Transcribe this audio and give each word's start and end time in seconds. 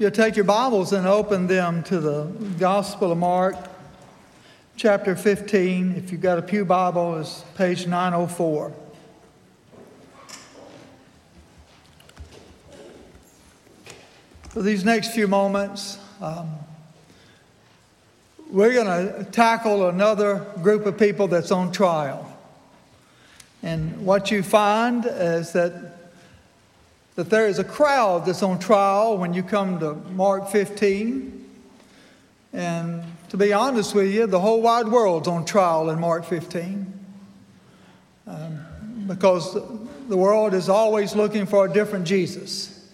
You'll 0.00 0.12
take 0.12 0.36
your 0.36 0.44
Bibles 0.44 0.92
and 0.92 1.08
open 1.08 1.48
them 1.48 1.82
to 1.82 1.98
the 1.98 2.26
Gospel 2.60 3.10
of 3.10 3.18
Mark, 3.18 3.56
chapter 4.76 5.16
15. 5.16 5.96
If 5.96 6.12
you've 6.12 6.20
got 6.20 6.38
a 6.38 6.42
Pew 6.42 6.64
Bible, 6.64 7.18
it's 7.18 7.42
page 7.56 7.84
904. 7.84 8.72
For 14.50 14.62
these 14.62 14.84
next 14.84 15.14
few 15.14 15.26
moments, 15.26 15.98
um, 16.20 16.48
we're 18.50 18.74
going 18.74 18.86
to 18.86 19.24
tackle 19.32 19.88
another 19.88 20.46
group 20.62 20.86
of 20.86 20.96
people 20.96 21.26
that's 21.26 21.50
on 21.50 21.72
trial. 21.72 22.38
And 23.64 24.06
what 24.06 24.30
you 24.30 24.44
find 24.44 25.04
is 25.04 25.54
that 25.54 25.87
that 27.18 27.30
there 27.30 27.48
is 27.48 27.58
a 27.58 27.64
crowd 27.64 28.26
that's 28.26 28.44
on 28.44 28.60
trial 28.60 29.18
when 29.18 29.34
you 29.34 29.42
come 29.42 29.80
to 29.80 29.94
Mark 29.94 30.48
15. 30.50 31.50
And 32.52 33.02
to 33.30 33.36
be 33.36 33.52
honest 33.52 33.92
with 33.92 34.14
you, 34.14 34.28
the 34.28 34.38
whole 34.38 34.62
wide 34.62 34.86
world's 34.86 35.26
on 35.26 35.44
trial 35.44 35.90
in 35.90 35.98
Mark 35.98 36.24
15. 36.24 37.04
Um, 38.28 39.04
because 39.08 39.52
the 40.08 40.16
world 40.16 40.54
is 40.54 40.68
always 40.68 41.16
looking 41.16 41.44
for 41.44 41.66
a 41.66 41.72
different 41.72 42.06
Jesus. 42.06 42.88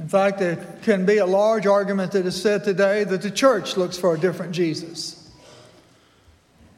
In 0.00 0.08
fact, 0.08 0.40
there 0.40 0.56
can 0.82 1.06
be 1.06 1.18
a 1.18 1.26
large 1.26 1.68
argument 1.68 2.10
that 2.10 2.26
is 2.26 2.42
said 2.42 2.64
today 2.64 3.04
that 3.04 3.22
the 3.22 3.30
church 3.30 3.76
looks 3.76 3.96
for 3.96 4.16
a 4.16 4.18
different 4.18 4.50
Jesus. 4.50 5.30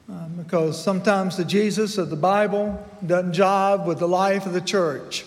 Um, 0.06 0.34
because 0.36 0.84
sometimes 0.84 1.38
the 1.38 1.46
Jesus 1.46 1.96
of 1.96 2.10
the 2.10 2.16
Bible 2.16 2.86
doesn't 3.06 3.32
jive 3.32 3.86
with 3.86 4.00
the 4.00 4.08
life 4.08 4.44
of 4.44 4.52
the 4.52 4.60
church. 4.60 5.24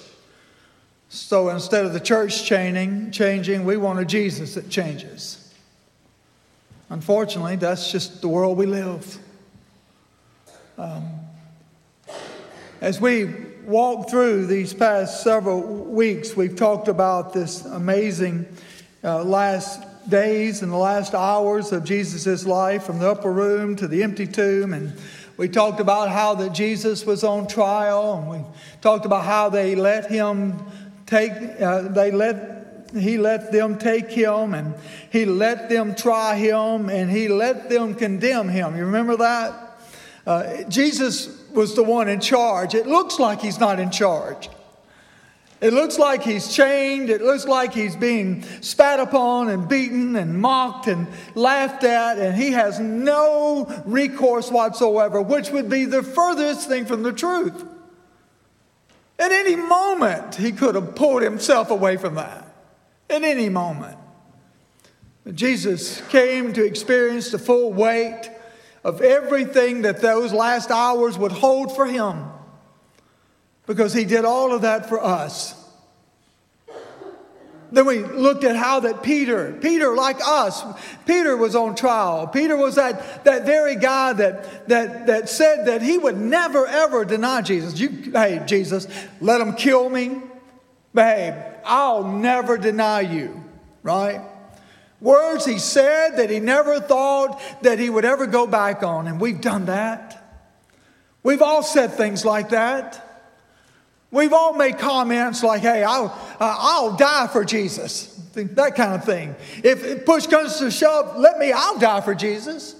So 1.09 1.49
instead 1.49 1.85
of 1.85 1.93
the 1.93 1.99
church 1.99 2.45
changing, 2.45 3.11
changing, 3.11 3.65
we 3.65 3.77
want 3.77 3.99
a 3.99 4.05
Jesus 4.05 4.55
that 4.55 4.69
changes. 4.69 5.53
Unfortunately, 6.89 7.55
that's 7.55 7.91
just 7.91 8.21
the 8.21 8.27
world 8.27 8.57
we 8.57 8.65
live. 8.65 9.17
Um, 10.77 11.09
as 12.81 12.99
we 12.99 13.25
walk 13.65 14.09
through 14.09 14.45
these 14.45 14.73
past 14.73 15.23
several 15.23 15.61
weeks, 15.61 16.35
we've 16.35 16.55
talked 16.55 16.87
about 16.87 17.33
this 17.33 17.65
amazing 17.65 18.45
uh, 19.03 19.23
last 19.23 19.81
days 20.09 20.61
and 20.61 20.71
the 20.71 20.77
last 20.77 21.15
hours 21.15 21.71
of 21.71 21.83
Jesus' 21.83 22.45
life 22.45 22.83
from 22.83 22.99
the 22.99 23.09
upper 23.09 23.31
room 23.31 23.75
to 23.77 23.87
the 23.87 24.03
empty 24.03 24.27
tomb. 24.27 24.73
And 24.73 24.93
we 25.37 25.49
talked 25.49 25.79
about 25.79 26.09
how 26.09 26.35
that 26.35 26.53
Jesus 26.53 27.05
was 27.05 27.23
on 27.23 27.47
trial, 27.47 28.13
and 28.13 28.29
we 28.29 28.45
talked 28.81 29.05
about 29.05 29.25
how 29.25 29.49
they 29.49 29.75
let 29.75 30.09
him 30.09 30.53
take, 31.05 31.31
uh, 31.61 31.81
they 31.81 32.11
let, 32.11 32.91
he 32.93 33.17
let 33.17 33.51
them 33.51 33.77
take 33.77 34.09
him 34.09 34.53
and 34.53 34.75
he 35.11 35.25
let 35.25 35.69
them 35.69 35.95
try 35.95 36.35
him 36.35 36.89
and 36.89 37.09
he 37.09 37.27
let 37.27 37.69
them 37.69 37.95
condemn 37.95 38.49
him. 38.49 38.75
You 38.75 38.85
remember 38.85 39.17
that? 39.17 39.79
Uh, 40.25 40.63
Jesus 40.63 41.29
was 41.51 41.75
the 41.75 41.83
one 41.83 42.07
in 42.07 42.19
charge. 42.19 42.73
It 42.73 42.87
looks 42.87 43.19
like 43.19 43.41
he's 43.41 43.59
not 43.59 43.79
in 43.79 43.91
charge. 43.91 44.49
It 45.61 45.71
looks 45.73 45.97
like 45.97 46.21
he's 46.21 46.53
chained. 46.53 47.09
It 47.09 47.21
looks 47.21 47.45
like 47.45 47.73
he's 47.73 47.95
being 47.95 48.43
spat 48.61 48.99
upon 48.99 49.49
and 49.49 49.67
beaten 49.69 50.15
and 50.15 50.39
mocked 50.39 50.87
and 50.87 51.07
laughed 51.33 51.83
at, 51.83 52.19
and 52.19 52.35
he 52.35 52.51
has 52.51 52.79
no 52.79 53.83
recourse 53.85 54.51
whatsoever, 54.51 55.21
which 55.21 55.51
would 55.51 55.69
be 55.69 55.85
the 55.85 56.03
furthest 56.03 56.67
thing 56.67 56.85
from 56.85 57.03
the 57.03 57.13
truth. 57.13 57.63
At 59.17 59.31
any 59.31 59.55
moment, 59.55 60.35
he 60.35 60.51
could 60.51 60.75
have 60.75 60.95
pulled 60.95 61.21
himself 61.21 61.71
away 61.71 61.97
from 61.97 62.15
that. 62.15 62.47
At 63.09 63.23
any 63.23 63.49
moment. 63.49 63.97
But 65.23 65.35
Jesus 65.35 66.01
came 66.09 66.53
to 66.53 66.63
experience 66.63 67.31
the 67.31 67.39
full 67.39 67.73
weight 67.73 68.29
of 68.83 69.01
everything 69.01 69.81
that 69.81 70.01
those 70.01 70.31
last 70.31 70.69
hours 70.69 71.17
would 71.17 71.31
hold 71.31 71.75
for 71.75 71.85
him 71.87 72.25
because 73.65 73.93
he 73.93 74.05
did 74.05 74.25
all 74.25 74.53
of 74.53 74.61
that 74.61 74.87
for 74.87 75.03
us. 75.03 75.55
Then 77.75 77.85
we 77.87 77.99
looked 77.99 78.45
at 78.45 78.55
how 78.55 78.79
that 78.79 79.03
Peter, 79.03 79.51
Peter 79.51 79.93
like 79.93 80.15
us, 80.25 80.63
Peter 81.05 81.35
was 81.35 81.57
on 81.57 81.75
trial. 81.75 82.25
Peter 82.25 82.55
was 82.55 82.75
that, 82.75 83.25
that 83.25 83.45
very 83.45 83.75
guy 83.75 84.13
that, 84.13 84.69
that, 84.69 85.07
that 85.07 85.27
said 85.27 85.65
that 85.65 85.81
he 85.81 85.97
would 85.97 86.15
never 86.17 86.65
ever 86.65 87.03
deny 87.03 87.41
Jesus. 87.41 87.77
You, 87.77 87.89
hey, 88.13 88.41
Jesus, 88.45 88.87
let 89.19 89.39
them 89.39 89.55
kill 89.55 89.89
me. 89.89 90.21
Babe, 90.93 91.33
I'll 91.65 92.05
never 92.05 92.57
deny 92.57 93.01
you, 93.01 93.43
right? 93.83 94.21
Words 95.01 95.45
he 95.45 95.59
said 95.59 96.11
that 96.15 96.29
he 96.29 96.39
never 96.39 96.79
thought 96.79 97.41
that 97.63 97.77
he 97.77 97.89
would 97.89 98.05
ever 98.05 98.25
go 98.25 98.47
back 98.47 98.83
on. 98.83 99.05
And 99.05 99.19
we've 99.19 99.41
done 99.41 99.65
that. 99.65 100.39
We've 101.23 101.41
all 101.41 101.61
said 101.61 101.91
things 101.91 102.23
like 102.23 102.51
that. 102.51 103.04
We've 104.15 104.31
all 104.31 104.53
made 104.53 104.77
comments 104.79 105.43
like, 105.43 105.61
hey, 105.61 105.83
I'll, 105.83 106.05
uh, 106.39 106.55
I'll 106.57 106.95
die 106.95 107.27
for 107.27 107.43
Jesus, 107.43 108.05
that 108.33 108.75
kind 108.77 108.95
of 108.95 109.03
thing. 109.03 109.35
If 109.61 110.05
push 110.05 110.25
comes 110.25 110.57
to 110.59 110.71
shove, 110.71 111.17
let 111.17 111.37
me, 111.37 111.51
I'll 111.51 111.77
die 111.77 111.99
for 111.99 112.15
Jesus. 112.15 112.75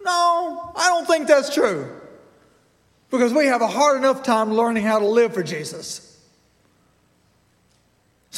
No, 0.00 0.72
I 0.76 0.86
don't 0.88 1.04
think 1.04 1.26
that's 1.26 1.52
true. 1.52 1.92
Because 3.10 3.34
we 3.34 3.46
have 3.46 3.60
a 3.60 3.66
hard 3.66 3.98
enough 3.98 4.22
time 4.22 4.52
learning 4.52 4.84
how 4.84 5.00
to 5.00 5.06
live 5.06 5.34
for 5.34 5.42
Jesus. 5.42 6.07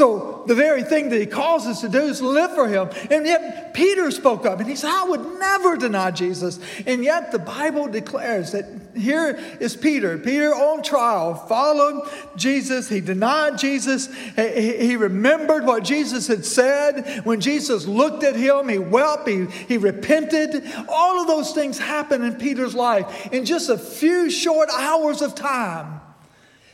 So, 0.00 0.44
the 0.46 0.54
very 0.54 0.82
thing 0.82 1.10
that 1.10 1.20
he 1.20 1.26
calls 1.26 1.66
us 1.66 1.82
to 1.82 1.88
do 1.90 2.00
is 2.00 2.22
live 2.22 2.54
for 2.54 2.66
him. 2.66 2.88
And 3.10 3.26
yet, 3.26 3.74
Peter 3.74 4.10
spoke 4.10 4.46
up 4.46 4.58
and 4.58 4.66
he 4.66 4.74
said, 4.74 4.88
I 4.88 5.04
would 5.04 5.38
never 5.38 5.76
deny 5.76 6.10
Jesus. 6.10 6.58
And 6.86 7.04
yet, 7.04 7.32
the 7.32 7.38
Bible 7.38 7.86
declares 7.86 8.52
that 8.52 8.64
here 8.96 9.38
is 9.60 9.76
Peter. 9.76 10.16
Peter 10.16 10.54
on 10.54 10.82
trial 10.82 11.34
followed 11.34 12.08
Jesus. 12.34 12.88
He 12.88 13.02
denied 13.02 13.58
Jesus. 13.58 14.08
He, 14.36 14.96
remembered 14.96 15.66
what 15.66 15.84
Jesus 15.84 16.28
had 16.28 16.46
said. 16.46 17.20
When 17.26 17.38
Jesus 17.42 17.84
looked 17.84 18.24
at 18.24 18.36
him, 18.36 18.70
he 18.70 18.78
wept, 18.78 19.28
he, 19.28 19.44
he 19.68 19.76
repented. 19.76 20.66
All 20.88 21.20
of 21.20 21.26
those 21.26 21.52
things 21.52 21.78
happened 21.78 22.24
in 22.24 22.36
Peter's 22.36 22.74
life 22.74 23.28
in 23.34 23.44
just 23.44 23.68
a 23.68 23.76
few 23.76 24.30
short 24.30 24.70
hours 24.72 25.20
of 25.20 25.34
time. 25.34 25.99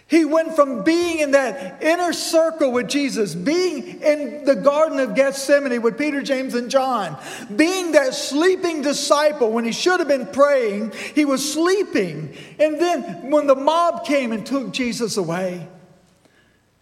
He 0.09 0.25
went 0.25 0.55
from 0.55 0.85
being 0.85 1.19
in 1.19 1.33
that 1.33 1.83
inner 1.83 2.13
circle 2.13 2.71
with 2.71 2.89
Jesus, 2.89 3.35
being 3.35 4.01
in 4.03 4.45
the 4.45 4.55
Garden 4.55 5.01
of 5.01 5.17
Gethsemane 5.17 5.83
with 5.83 5.99
Peter, 5.99 6.23
James, 6.23 6.55
and 6.55 6.71
John, 6.71 7.19
being 7.57 7.93
that 7.93 8.15
sleeping 8.15 8.83
disciple 8.83 9.51
when 9.51 9.65
he 9.65 9.73
should 9.73 9.99
have 9.99 10.09
been 10.09 10.27
praying, 10.27 10.93
he 10.93 11.25
was 11.25 11.53
sleeping. 11.53 12.37
And 12.61 12.81
then 12.81 13.33
when 13.33 13.49
the 13.49 13.57
mob 13.57 14.05
came 14.05 14.31
and 14.31 14.47
took 14.47 14.73
Jesus 14.73 15.17
away, 15.17 15.67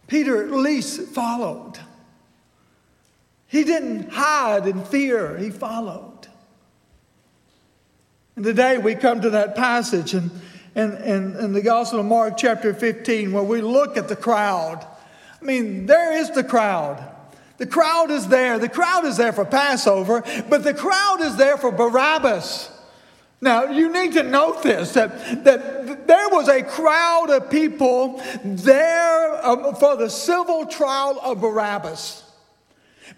Peter 0.05 0.43
at 0.43 0.51
least 0.51 1.01
followed. 1.09 1.79
He 3.47 3.63
didn't 3.63 4.11
hide 4.11 4.67
in 4.67 4.85
fear, 4.85 5.35
he 5.37 5.49
followed. 5.49 6.27
And 8.35 8.45
today 8.45 8.77
we 8.77 8.93
come 8.93 9.21
to 9.21 9.31
that 9.31 9.55
passage 9.55 10.13
and 10.13 10.29
in, 10.75 10.93
in, 10.97 11.35
in 11.37 11.53
the 11.53 11.61
Gospel 11.61 12.01
of 12.01 12.05
Mark, 12.05 12.35
chapter 12.37 12.73
15, 12.73 13.31
where 13.31 13.43
we 13.43 13.61
look 13.61 13.97
at 13.97 14.07
the 14.07 14.15
crowd. 14.15 14.85
I 15.41 15.45
mean, 15.45 15.85
there 15.85 16.13
is 16.13 16.31
the 16.31 16.43
crowd. 16.43 17.03
The 17.57 17.65
crowd 17.65 18.11
is 18.11 18.27
there. 18.27 18.59
The 18.59 18.69
crowd 18.69 19.05
is 19.05 19.15
there 19.15 19.31
for 19.31 19.45
Passover, 19.45 20.23
but 20.49 20.63
the 20.63 20.73
crowd 20.73 21.21
is 21.21 21.37
there 21.37 21.57
for 21.57 21.71
Barabbas. 21.71 22.71
Now, 23.39 23.65
you 23.65 23.91
need 23.91 24.13
to 24.13 24.23
note 24.23 24.63
this 24.63 24.93
that, 24.93 25.43
that 25.43 26.07
there 26.07 26.29
was 26.29 26.49
a 26.49 26.63
crowd 26.63 27.29
of 27.29 27.49
people 27.49 28.21
there 28.43 29.45
um, 29.45 29.75
for 29.75 29.95
the 29.95 30.09
civil 30.09 30.65
trial 30.65 31.19
of 31.21 31.41
Barabbas. 31.41 32.23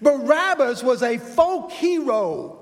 Barabbas 0.01 0.83
was 0.83 1.01
a 1.01 1.17
folk 1.17 1.71
hero. 1.71 2.56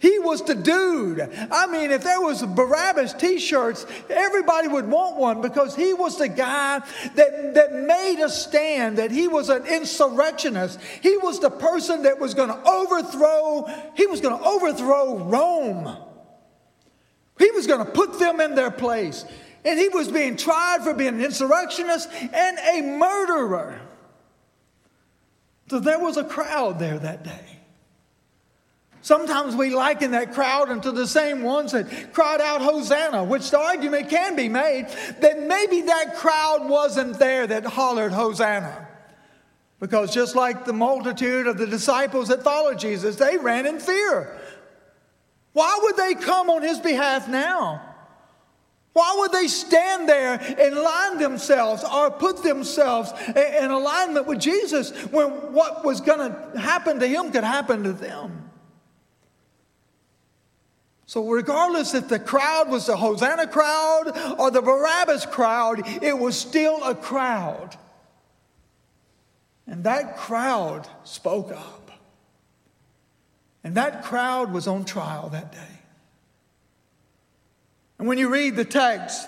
He 0.00 0.18
was 0.18 0.42
the 0.42 0.54
dude. 0.54 1.20
I 1.50 1.66
mean, 1.66 1.90
if 1.90 2.02
there 2.02 2.22
was 2.22 2.42
Barabbas 2.42 3.12
t-shirts, 3.12 3.84
everybody 4.08 4.66
would 4.66 4.88
want 4.88 5.18
one 5.18 5.42
because 5.42 5.76
he 5.76 5.92
was 5.92 6.16
the 6.16 6.28
guy 6.28 6.78
that, 7.16 7.54
that 7.54 7.74
made 7.74 8.18
a 8.24 8.30
stand, 8.30 8.96
that 8.96 9.10
he 9.10 9.28
was 9.28 9.50
an 9.50 9.66
insurrectionist. 9.66 10.80
He 11.02 11.18
was 11.18 11.38
the 11.38 11.50
person 11.50 12.04
that 12.04 12.18
was 12.18 12.32
going 12.32 12.48
to 12.48 12.66
overthrow, 12.66 13.68
he 13.94 14.06
was 14.06 14.22
going 14.22 14.38
to 14.38 14.42
overthrow 14.42 15.18
Rome. 15.18 15.94
He 17.38 17.50
was 17.50 17.66
going 17.66 17.84
to 17.84 17.92
put 17.92 18.18
them 18.18 18.40
in 18.40 18.54
their 18.54 18.70
place. 18.70 19.26
And 19.66 19.78
he 19.78 19.90
was 19.90 20.08
being 20.08 20.38
tried 20.38 20.78
for 20.82 20.94
being 20.94 21.16
an 21.16 21.20
insurrectionist 21.22 22.08
and 22.10 22.58
a 22.58 22.80
murderer. 22.96 23.78
So 25.68 25.78
there 25.78 25.98
was 25.98 26.16
a 26.16 26.24
crowd 26.24 26.78
there 26.78 26.98
that 26.98 27.22
day. 27.22 27.59
Sometimes 29.02 29.56
we 29.56 29.70
liken 29.70 30.10
that 30.10 30.34
crowd 30.34 30.68
unto 30.68 30.92
the 30.92 31.06
same 31.06 31.42
ones 31.42 31.72
that 31.72 32.12
cried 32.12 32.40
out 32.40 32.60
Hosanna, 32.60 33.24
which 33.24 33.50
the 33.50 33.58
argument 33.58 34.10
can 34.10 34.36
be 34.36 34.48
made 34.48 34.88
that 35.20 35.40
maybe 35.40 35.82
that 35.82 36.16
crowd 36.16 36.68
wasn't 36.68 37.18
there 37.18 37.46
that 37.46 37.64
hollered 37.64 38.12
Hosanna. 38.12 38.88
Because 39.78 40.12
just 40.12 40.36
like 40.36 40.66
the 40.66 40.74
multitude 40.74 41.46
of 41.46 41.56
the 41.56 41.66
disciples 41.66 42.28
that 42.28 42.44
followed 42.44 42.78
Jesus, 42.78 43.16
they 43.16 43.38
ran 43.38 43.66
in 43.66 43.80
fear. 43.80 44.38
Why 45.54 45.78
would 45.82 45.96
they 45.96 46.14
come 46.14 46.50
on 46.50 46.62
his 46.62 46.78
behalf 46.78 47.26
now? 47.26 47.82
Why 48.92 49.14
would 49.18 49.32
they 49.32 49.46
stand 49.46 50.08
there 50.08 50.34
and 50.34 50.76
line 50.76 51.18
themselves 51.18 51.84
or 51.84 52.10
put 52.10 52.42
themselves 52.42 53.12
in 53.34 53.70
alignment 53.70 54.26
with 54.26 54.40
Jesus 54.40 54.90
when 55.06 55.28
what 55.54 55.84
was 55.84 56.02
going 56.02 56.18
to 56.30 56.60
happen 56.60 56.98
to 57.00 57.06
him 57.06 57.30
could 57.32 57.44
happen 57.44 57.84
to 57.84 57.92
them? 57.92 58.39
So, 61.10 61.28
regardless 61.28 61.92
if 61.94 62.06
the 62.06 62.20
crowd 62.20 62.70
was 62.70 62.86
the 62.86 62.96
Hosanna 62.96 63.48
crowd 63.48 64.16
or 64.38 64.52
the 64.52 64.62
Barabbas 64.62 65.26
crowd, 65.26 65.82
it 66.04 66.16
was 66.16 66.38
still 66.38 66.84
a 66.84 66.94
crowd. 66.94 67.76
And 69.66 69.82
that 69.82 70.16
crowd 70.16 70.86
spoke 71.02 71.50
up. 71.50 71.90
And 73.64 73.74
that 73.74 74.04
crowd 74.04 74.52
was 74.52 74.68
on 74.68 74.84
trial 74.84 75.30
that 75.30 75.50
day. 75.50 75.80
And 77.98 78.06
when 78.06 78.16
you 78.16 78.28
read 78.28 78.54
the 78.54 78.64
text, 78.64 79.26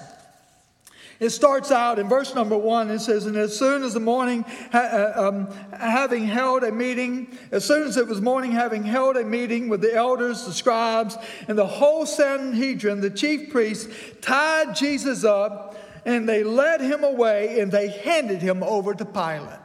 it 1.22 1.30
starts 1.30 1.70
out 1.70 2.00
in 2.00 2.08
verse 2.08 2.34
number 2.34 2.58
one. 2.58 2.90
It 2.90 2.98
says, 2.98 3.26
And 3.26 3.36
as 3.36 3.56
soon 3.56 3.84
as 3.84 3.94
the 3.94 4.00
morning, 4.00 4.44
uh, 4.72 5.12
um, 5.14 5.48
having 5.72 6.26
held 6.26 6.64
a 6.64 6.72
meeting, 6.72 7.38
as 7.52 7.64
soon 7.64 7.84
as 7.84 7.96
it 7.96 8.08
was 8.08 8.20
morning, 8.20 8.50
having 8.50 8.82
held 8.82 9.16
a 9.16 9.22
meeting 9.22 9.68
with 9.68 9.82
the 9.82 9.94
elders, 9.94 10.44
the 10.44 10.52
scribes, 10.52 11.16
and 11.46 11.56
the 11.56 11.66
whole 11.66 12.06
Sanhedrin, 12.06 13.00
the 13.00 13.08
chief 13.08 13.50
priests 13.52 13.88
tied 14.20 14.74
Jesus 14.74 15.22
up, 15.22 15.76
and 16.04 16.28
they 16.28 16.42
led 16.42 16.80
him 16.80 17.04
away, 17.04 17.60
and 17.60 17.70
they 17.70 17.86
handed 17.88 18.42
him 18.42 18.64
over 18.64 18.92
to 18.92 19.04
Pilate. 19.04 19.60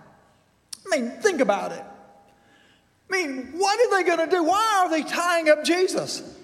I 0.85 0.89
mean, 0.95 1.09
think 1.21 1.41
about 1.41 1.71
it. 1.71 1.83
I 3.09 3.13
mean, 3.13 3.53
what 3.57 3.79
are 3.79 3.97
they 3.97 4.07
going 4.07 4.29
to 4.29 4.35
do? 4.35 4.43
Why 4.43 4.83
are 4.83 4.91
they 4.91 5.01
tying 5.01 5.49
up 5.49 5.63
Jesus? 5.63 6.36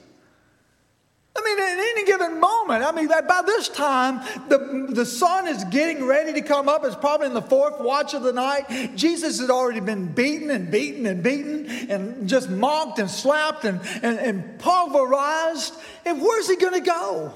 I 1.35 1.41
mean, 1.41 1.59
at 1.59 1.79
any 1.79 2.05
given 2.05 2.39
moment, 2.39 2.83
I 2.83 2.91
mean, 2.91 3.07
by 3.07 3.41
this 3.43 3.67
time, 3.69 4.21
the, 4.49 4.87
the 4.89 5.05
sun 5.05 5.47
is 5.47 5.63
getting 5.65 6.05
ready 6.05 6.33
to 6.33 6.41
come 6.41 6.69
up. 6.69 6.85
It's 6.85 6.95
probably 6.95 7.25
in 7.25 7.33
the 7.33 7.41
fourth 7.41 7.79
watch 7.79 8.13
of 8.13 8.21
the 8.21 8.33
night. 8.33 8.95
Jesus 8.95 9.39
had 9.39 9.49
already 9.49 9.79
been 9.79 10.13
beaten 10.13 10.51
and 10.51 10.69
beaten 10.69 11.07
and 11.07 11.23
beaten 11.23 11.65
and 11.89 12.29
just 12.29 12.51
mocked 12.51 12.99
and 12.99 13.09
slapped 13.09 13.65
and, 13.65 13.81
and, 14.03 14.19
and 14.19 14.59
pulverized. 14.59 15.73
And 16.05 16.21
where's 16.21 16.47
he 16.47 16.55
going 16.55 16.73
to 16.73 16.87
go? 16.87 17.33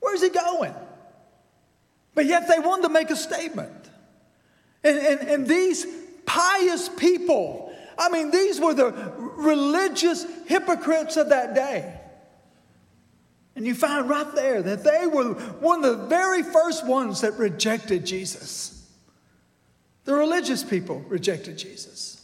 Where's 0.00 0.20
he 0.20 0.30
going? 0.30 0.74
But 2.16 2.26
yet 2.26 2.48
they 2.48 2.58
wanted 2.58 2.82
to 2.82 2.88
make 2.88 3.10
a 3.10 3.16
statement. 3.16 3.88
And, 4.82 4.98
and, 4.98 5.20
and 5.28 5.46
these 5.46 5.86
pious 6.26 6.88
people, 6.88 7.72
I 7.96 8.08
mean, 8.08 8.32
these 8.32 8.60
were 8.60 8.74
the 8.74 8.92
religious 9.36 10.26
hypocrites 10.46 11.16
of 11.16 11.28
that 11.28 11.54
day. 11.54 12.00
And 13.56 13.66
you 13.66 13.74
find 13.74 14.08
right 14.08 14.34
there 14.34 14.62
that 14.62 14.82
they 14.82 15.06
were 15.06 15.34
one 15.34 15.84
of 15.84 15.98
the 15.98 16.06
very 16.06 16.42
first 16.42 16.86
ones 16.86 17.20
that 17.20 17.34
rejected 17.34 18.04
Jesus. 18.04 18.88
The 20.04 20.14
religious 20.14 20.64
people 20.64 21.00
rejected 21.08 21.56
Jesus. 21.56 22.14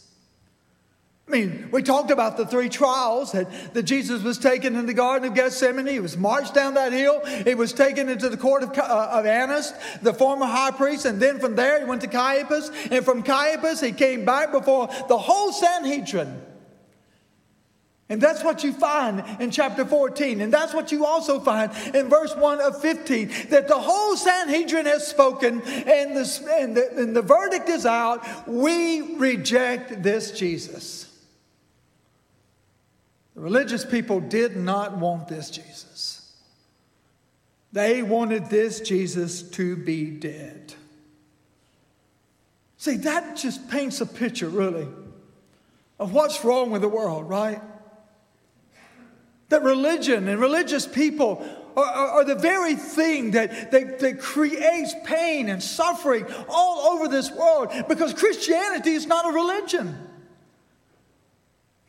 I 1.27 1.31
mean, 1.31 1.69
we 1.71 1.81
talked 1.81 2.11
about 2.11 2.35
the 2.35 2.45
three 2.45 2.67
trials 2.67 3.31
that, 3.31 3.73
that 3.73 3.83
Jesus 3.83 4.21
was 4.21 4.37
taken 4.37 4.75
in 4.75 4.85
the 4.85 4.93
Garden 4.93 5.29
of 5.29 5.33
Gethsemane. 5.35 5.87
He 5.87 6.01
was 6.01 6.17
marched 6.17 6.53
down 6.53 6.73
that 6.73 6.91
hill. 6.91 7.25
He 7.45 7.55
was 7.55 7.71
taken 7.71 8.09
into 8.09 8.27
the 8.27 8.35
court 8.35 8.63
of, 8.63 8.77
uh, 8.77 9.09
of 9.13 9.25
Annas, 9.25 9.73
the 10.01 10.13
former 10.13 10.45
high 10.45 10.71
priest. 10.71 11.05
And 11.05 11.21
then 11.21 11.39
from 11.39 11.55
there, 11.55 11.79
he 11.79 11.85
went 11.85 12.01
to 12.01 12.07
Caiaphas. 12.07 12.69
And 12.91 13.05
from 13.05 13.23
Caiaphas, 13.23 13.79
he 13.79 13.93
came 13.93 14.25
back 14.25 14.51
before 14.51 14.87
the 15.07 15.17
whole 15.17 15.53
Sanhedrin. 15.53 16.41
And 18.11 18.19
that's 18.19 18.43
what 18.43 18.61
you 18.61 18.73
find 18.73 19.23
in 19.39 19.51
chapter 19.51 19.85
14. 19.85 20.41
And 20.41 20.53
that's 20.53 20.73
what 20.73 20.91
you 20.91 21.05
also 21.05 21.39
find 21.39 21.71
in 21.95 22.09
verse 22.09 22.35
1 22.35 22.59
of 22.59 22.81
15 22.81 23.29
that 23.51 23.69
the 23.69 23.79
whole 23.79 24.17
Sanhedrin 24.17 24.85
has 24.85 25.07
spoken, 25.07 25.61
and 25.61 26.17
the, 26.17 26.57
and 26.59 26.75
the, 26.75 26.89
and 26.97 27.15
the 27.15 27.21
verdict 27.21 27.69
is 27.69 27.85
out. 27.85 28.49
We 28.49 29.15
reject 29.15 30.03
this 30.03 30.31
Jesus. 30.37 31.09
The 33.35 33.39
religious 33.39 33.85
people 33.85 34.19
did 34.19 34.57
not 34.57 34.97
want 34.97 35.29
this 35.29 35.49
Jesus, 35.49 36.33
they 37.71 38.03
wanted 38.03 38.47
this 38.47 38.81
Jesus 38.81 39.41
to 39.51 39.77
be 39.77 40.11
dead. 40.11 40.73
See, 42.75 42.97
that 42.97 43.37
just 43.37 43.69
paints 43.69 44.01
a 44.01 44.05
picture, 44.05 44.49
really, 44.49 44.89
of 45.97 46.11
what's 46.11 46.43
wrong 46.43 46.71
with 46.71 46.81
the 46.81 46.89
world, 46.89 47.29
right? 47.29 47.61
That 49.51 49.63
religion 49.63 50.29
and 50.29 50.39
religious 50.39 50.87
people 50.87 51.45
are, 51.75 51.83
are, 51.83 52.07
are 52.07 52.23
the 52.23 52.35
very 52.35 52.75
thing 52.75 53.31
that, 53.31 53.71
that, 53.71 53.99
that 53.99 54.19
creates 54.19 54.95
pain 55.03 55.49
and 55.49 55.61
suffering 55.61 56.25
all 56.47 56.93
over 56.93 57.09
this 57.09 57.29
world 57.29 57.69
because 57.89 58.13
Christianity 58.13 58.91
is 58.91 59.07
not 59.07 59.29
a 59.29 59.33
religion. 59.33 60.07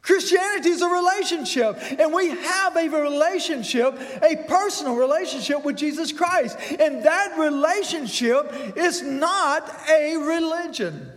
Christianity 0.00 0.70
is 0.70 0.82
a 0.82 0.88
relationship, 0.88 1.78
and 2.00 2.12
we 2.12 2.30
have 2.30 2.76
a 2.76 2.88
relationship, 2.88 3.96
a 4.20 4.34
personal 4.48 4.96
relationship 4.96 5.64
with 5.64 5.76
Jesus 5.76 6.10
Christ. 6.10 6.58
And 6.80 7.04
that 7.04 7.38
relationship 7.38 8.76
is 8.76 9.02
not 9.02 9.72
a 9.88 10.16
religion. 10.16 11.12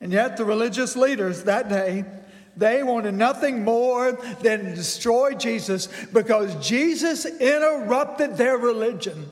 And 0.00 0.12
yet, 0.12 0.36
the 0.36 0.44
religious 0.44 0.94
leaders 0.94 1.42
that 1.42 1.68
day 1.68 2.04
they 2.58 2.82
wanted 2.82 3.14
nothing 3.14 3.64
more 3.64 4.12
than 4.42 4.64
to 4.64 4.74
destroy 4.74 5.34
Jesus 5.34 5.88
because 6.12 6.54
Jesus 6.66 7.24
interrupted 7.24 8.36
their 8.36 8.58
religion. 8.58 9.30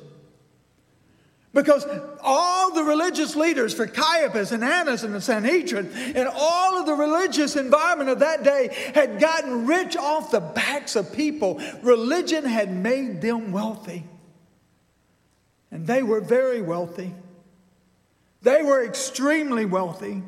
Because 1.53 1.87
all 2.23 2.73
the 2.75 2.85
religious 2.85 3.35
leaders 3.35 3.75
for 3.75 3.87
Caiaphas 3.87 4.53
and 4.53 4.63
Annas 4.63 5.03
and 5.05 5.15
the 5.15 5.21
Sanhedrin 5.21 5.91
and 6.15 6.29
all 6.33 6.79
of 6.79 6.87
the 6.87 6.93
religious 6.93 7.57
environment 7.57 8.11
of 8.11 8.19
that 8.21 8.45
day 8.45 8.69
had 8.95 9.19
gotten 9.19 9.67
rich 9.67 9.97
off 9.97 10.31
the 10.31 10.41
backs 10.41 10.95
of 10.97 11.13
people. 11.13 11.61
Religion 11.83 12.45
had 12.45 12.71
made 12.71 13.23
them 13.23 13.53
wealthy. 13.53 14.05
And 15.71 15.87
they 15.87 16.03
were 16.03 16.21
very 16.21 16.61
wealthy. 16.61 17.13
They 18.43 18.63
were 18.63 18.85
extremely 18.85 19.65
wealthy. 19.65 20.23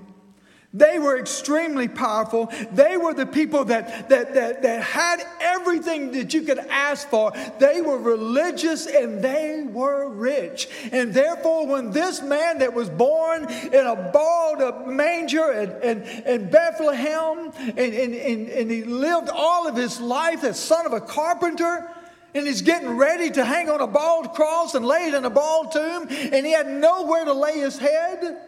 They 0.75 0.99
were 0.99 1.19
extremely 1.19 1.89
powerful. 1.89 2.53
They 2.73 2.99
were 2.99 3.15
the 3.15 3.25
people 3.25 3.65
that, 3.67 4.11
that, 4.11 4.35
that, 4.35 4.63
that 4.63 4.83
had 4.83 5.23
everything 5.41 6.13
that 6.13 6.35
you 6.35 6.43
could 6.43 6.59
ask 6.59 7.09
for. 7.09 7.33
They 7.59 7.81
were 7.81 7.97
religious 7.97 8.87
and 8.87 9.25
they 9.25 9.63
were 9.63 10.11
rich. 10.11 10.69
And 10.93 11.15
therefore, 11.15 11.67
when 11.67 11.91
this 11.91 12.21
man 12.21 12.59
that 12.59 12.75
was 12.75 12.91
born 12.91 13.51
in 13.51 13.87
a 13.87 14.11
bald 14.13 14.87
manger 14.87 15.53
in, 15.53 15.71
in, 15.83 16.03
in 16.27 16.51
Bethlehem, 16.51 17.51
and, 17.57 17.79
and, 17.79 18.15
and, 18.15 18.49
and 18.49 18.71
he 18.71 18.85
lived 18.85 19.31
all 19.31 19.67
of 19.67 19.75
his 19.75 20.01
life 20.01 20.45
as 20.45 20.61
son 20.61 20.85
of 20.85 20.93
a 20.93 21.01
carpenter, 21.01 21.91
and 22.35 22.47
he's 22.47 22.61
getting 22.61 22.91
ready 22.91 23.31
to 23.31 23.43
hang 23.43 23.71
on 23.71 23.81
a 23.81 23.87
bald 23.87 24.35
cross 24.35 24.75
and 24.75 24.85
lay 24.85 25.09
it 25.09 25.15
in 25.15 25.25
a 25.25 25.31
bald 25.31 25.73
tomb, 25.73 26.07
and 26.11 26.45
he 26.45 26.53
had 26.53 26.69
nowhere 26.69 27.25
to 27.25 27.33
lay 27.33 27.59
his 27.59 27.79
head. 27.79 28.43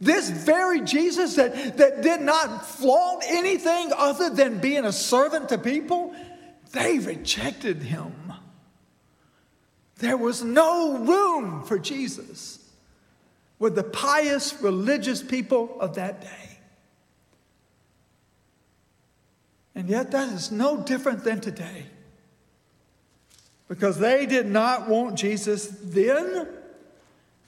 This 0.00 0.28
very 0.28 0.80
Jesus 0.80 1.36
that, 1.36 1.76
that 1.78 2.02
did 2.02 2.20
not 2.20 2.66
flaunt 2.66 3.24
anything 3.26 3.92
other 3.96 4.28
than 4.28 4.58
being 4.58 4.84
a 4.84 4.92
servant 4.92 5.48
to 5.50 5.58
people, 5.58 6.14
they 6.72 6.98
rejected 6.98 7.82
him. 7.82 8.12
There 9.98 10.16
was 10.16 10.42
no 10.42 10.98
room 10.98 11.62
for 11.62 11.78
Jesus 11.78 12.58
with 13.58 13.76
the 13.76 13.84
pious 13.84 14.60
religious 14.60 15.22
people 15.22 15.80
of 15.80 15.94
that 15.94 16.20
day. 16.20 16.58
And 19.74 19.88
yet, 19.88 20.10
that 20.12 20.32
is 20.32 20.50
no 20.52 20.80
different 20.80 21.24
than 21.24 21.40
today. 21.40 21.86
Because 23.68 23.98
they 23.98 24.26
did 24.26 24.46
not 24.46 24.88
want 24.88 25.16
Jesus 25.16 25.68
then, 25.82 26.46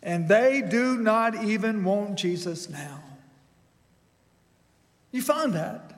and 0.07 0.29
they 0.29 0.63
do 0.63 0.97
not 0.97 1.43
even 1.45 1.83
want 1.83 2.15
Jesus 2.15 2.71
now. 2.71 3.03
You 5.11 5.21
find 5.21 5.53
that. 5.55 5.93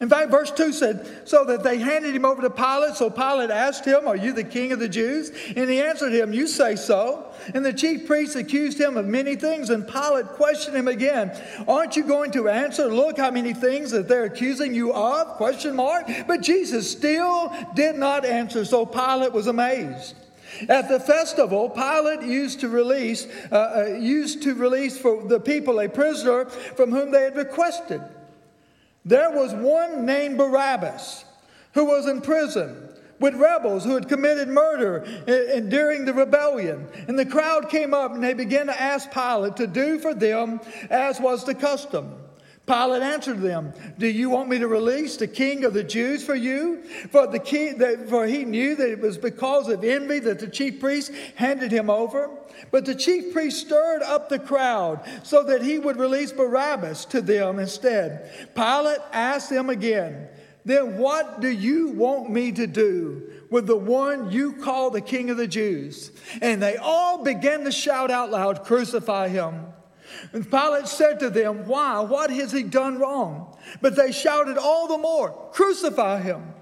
In 0.00 0.08
fact, 0.08 0.30
verse 0.30 0.52
2 0.52 0.72
said, 0.72 1.28
So 1.28 1.44
that 1.46 1.64
they 1.64 1.78
handed 1.78 2.14
him 2.14 2.24
over 2.24 2.42
to 2.42 2.50
Pilate. 2.50 2.94
So 2.94 3.10
Pilate 3.10 3.50
asked 3.50 3.84
him, 3.84 4.06
Are 4.06 4.14
you 4.14 4.32
the 4.32 4.44
king 4.44 4.70
of 4.70 4.78
the 4.78 4.88
Jews? 4.88 5.30
And 5.56 5.68
he 5.68 5.80
answered 5.80 6.12
him, 6.12 6.32
You 6.32 6.46
say 6.46 6.76
so. 6.76 7.32
And 7.54 7.64
the 7.64 7.72
chief 7.72 8.06
priests 8.06 8.36
accused 8.36 8.78
him 8.80 8.96
of 8.96 9.06
many 9.06 9.34
things. 9.34 9.70
And 9.70 9.86
Pilate 9.86 10.26
questioned 10.26 10.76
him 10.76 10.86
again, 10.86 11.32
Aren't 11.66 11.96
you 11.96 12.04
going 12.04 12.30
to 12.32 12.48
answer? 12.48 12.86
Look 12.86 13.18
how 13.18 13.32
many 13.32 13.52
things 13.52 13.90
that 13.90 14.06
they're 14.06 14.24
accusing 14.24 14.74
you 14.74 14.92
of? 14.92 15.28
Question 15.36 15.74
mark. 15.74 16.06
But 16.28 16.40
Jesus 16.40 16.88
still 16.88 17.52
did 17.74 17.96
not 17.96 18.24
answer. 18.24 18.64
So 18.64 18.86
Pilate 18.86 19.32
was 19.32 19.48
amazed. 19.48 20.14
At 20.68 20.88
the 20.88 21.00
festival, 21.00 21.68
Pilate 21.70 22.22
used 22.22 22.60
to 22.60 22.68
release, 22.68 23.26
uh, 23.50 23.56
uh, 23.56 23.96
used 23.98 24.42
to 24.42 24.54
release 24.54 24.98
for 24.98 25.22
the 25.22 25.40
people 25.40 25.80
a 25.80 25.88
prisoner 25.88 26.46
from 26.46 26.90
whom 26.90 27.10
they 27.10 27.22
had 27.22 27.36
requested. 27.36 28.02
There 29.04 29.30
was 29.30 29.52
one 29.52 30.06
named 30.06 30.38
Barabbas 30.38 31.24
who 31.72 31.84
was 31.84 32.06
in 32.06 32.20
prison 32.20 32.88
with 33.20 33.34
rebels 33.34 33.84
who 33.84 33.94
had 33.94 34.08
committed 34.08 34.48
murder 34.48 35.04
in, 35.26 35.50
in, 35.50 35.68
during 35.68 36.04
the 36.04 36.12
rebellion. 36.12 36.86
And 37.08 37.18
the 37.18 37.26
crowd 37.26 37.68
came 37.68 37.94
up 37.94 38.12
and 38.12 38.22
they 38.22 38.34
began 38.34 38.66
to 38.66 38.80
ask 38.80 39.10
Pilate 39.10 39.56
to 39.56 39.66
do 39.66 39.98
for 39.98 40.14
them 40.14 40.60
as 40.90 41.20
was 41.20 41.44
the 41.44 41.54
custom. 41.54 42.14
Pilate 42.66 43.02
answered 43.02 43.42
them, 43.42 43.74
Do 43.98 44.06
you 44.06 44.30
want 44.30 44.48
me 44.48 44.58
to 44.58 44.66
release 44.66 45.18
the 45.18 45.26
king 45.26 45.64
of 45.64 45.74
the 45.74 45.84
Jews 45.84 46.24
for 46.24 46.34
you? 46.34 46.82
For, 47.10 47.26
the 47.26 47.38
king, 47.38 47.78
for 48.08 48.26
he 48.26 48.46
knew 48.46 48.74
that 48.74 48.90
it 48.90 49.00
was 49.00 49.18
because 49.18 49.68
of 49.68 49.84
envy 49.84 50.18
that 50.20 50.38
the 50.38 50.48
chief 50.48 50.80
priests 50.80 51.14
handed 51.34 51.70
him 51.70 51.90
over. 51.90 52.30
But 52.70 52.86
the 52.86 52.94
chief 52.94 53.34
priest 53.34 53.66
stirred 53.66 54.02
up 54.02 54.30
the 54.30 54.38
crowd 54.38 55.00
so 55.24 55.42
that 55.44 55.62
he 55.62 55.78
would 55.78 55.98
release 55.98 56.32
Barabbas 56.32 57.04
to 57.06 57.20
them 57.20 57.58
instead. 57.58 58.54
Pilate 58.54 59.00
asked 59.12 59.50
them 59.50 59.68
again, 59.68 60.28
Then 60.64 60.96
what 60.96 61.42
do 61.42 61.48
you 61.48 61.88
want 61.88 62.30
me 62.30 62.50
to 62.52 62.66
do? 62.66 63.30
with 63.50 63.68
the 63.68 63.76
one 63.76 64.32
you 64.32 64.52
call 64.54 64.90
the 64.90 65.00
King 65.00 65.30
of 65.30 65.36
the 65.36 65.46
Jews. 65.46 66.10
And 66.42 66.60
they 66.60 66.76
all 66.76 67.22
began 67.22 67.62
to 67.62 67.70
shout 67.70 68.10
out 68.10 68.32
loud, 68.32 68.64
Crucify 68.64 69.28
him. 69.28 69.66
And 70.32 70.48
Pilate 70.48 70.88
said 70.88 71.20
to 71.20 71.30
them, 71.30 71.66
Why? 71.66 72.00
What 72.00 72.30
has 72.30 72.52
he 72.52 72.62
done 72.62 72.98
wrong? 72.98 73.56
But 73.80 73.96
they 73.96 74.12
shouted 74.12 74.58
all 74.58 74.88
the 74.88 74.98
more, 74.98 75.50
Crucify 75.52 76.20
him. 76.20 76.54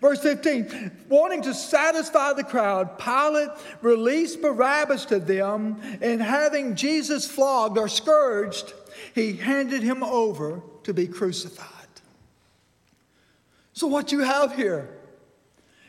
Verse 0.00 0.20
15, 0.20 0.90
wanting 1.08 1.42
to 1.42 1.54
satisfy 1.54 2.32
the 2.34 2.44
crowd, 2.44 2.98
Pilate 2.98 3.48
released 3.80 4.42
Barabbas 4.42 5.06
to 5.06 5.18
them, 5.18 5.80
and 6.02 6.20
having 6.20 6.74
Jesus 6.74 7.26
flogged 7.26 7.78
or 7.78 7.88
scourged, 7.88 8.74
he 9.14 9.32
handed 9.32 9.82
him 9.82 10.02
over 10.02 10.62
to 10.84 10.92
be 10.92 11.06
crucified. 11.06 11.66
So, 13.72 13.86
what 13.86 14.12
you 14.12 14.20
have 14.20 14.54
here 14.54 14.90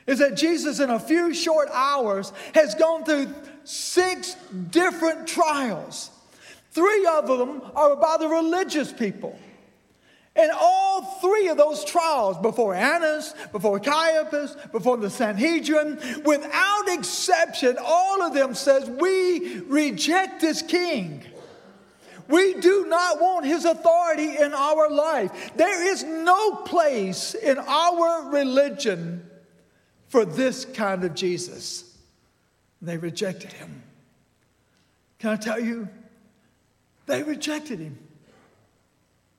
is 0.08 0.20
that 0.20 0.36
Jesus, 0.36 0.80
in 0.80 0.90
a 0.90 1.00
few 1.00 1.34
short 1.34 1.70
hours, 1.72 2.32
has 2.56 2.74
gone 2.76 3.04
through 3.04 3.34
six 3.64 4.36
different 4.72 5.28
trials 5.28 6.10
Three 6.80 7.06
of 7.08 7.28
them 7.28 7.62
are 7.76 7.98
by 7.98 8.16
the 8.18 8.30
religious 8.30 8.94
people. 8.94 9.38
And 10.34 10.50
all 10.50 11.02
three 11.20 11.50
of 11.50 11.58
those 11.58 11.84
trials, 11.84 12.38
before 12.38 12.74
Annas, 12.74 13.36
before 13.52 13.82
Caiaphas, 13.82 14.56
before 14.72 14.96
the 14.96 15.10
Sanhedrin, 15.10 16.00
without 16.24 16.84
exception, 16.88 17.76
all 17.84 18.22
of 18.22 18.34
them 18.34 18.56
says, 18.56 18.90
we 18.90 19.60
reject 19.64 20.40
this 20.40 20.62
king. 20.62 21.22
We 22.30 22.54
do 22.54 22.86
not 22.88 23.20
want 23.20 23.46
his 23.46 23.66
authority 23.66 24.38
in 24.38 24.54
our 24.54 24.90
life. 24.90 25.52
There 25.58 25.86
is 25.92 26.06
no 26.06 26.56
place 26.56 27.34
in 27.34 27.58
our 27.58 28.30
religion 28.30 29.30
for 30.08 30.24
this 30.24 30.64
kind 30.64 31.04
of 31.04 31.14
Jesus. 31.14 31.98
They 32.82 32.96
rejected 32.96 33.52
him. 33.52 33.84
Can 35.18 35.32
I 35.32 35.36
tell 35.36 35.60
you? 35.60 35.90
They 37.10 37.24
rejected 37.24 37.80
him. 37.80 37.98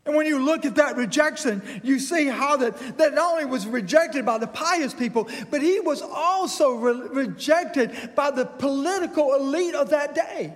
And 0.04 0.16
when 0.16 0.26
you 0.26 0.44
look 0.44 0.64
at 0.64 0.74
that 0.74 0.96
rejection, 0.96 1.62
you 1.84 2.00
see 2.00 2.26
how 2.26 2.56
that, 2.56 2.98
that 2.98 3.14
not 3.14 3.32
only 3.32 3.44
was 3.44 3.66
rejected 3.66 4.26
by 4.26 4.38
the 4.38 4.48
pious 4.48 4.92
people, 4.92 5.28
but 5.50 5.62
he 5.62 5.78
was 5.78 6.02
also 6.02 6.74
re- 6.74 7.26
rejected 7.26 8.14
by 8.16 8.32
the 8.32 8.44
political 8.44 9.34
elite 9.34 9.76
of 9.76 9.90
that 9.90 10.14
day. 10.16 10.52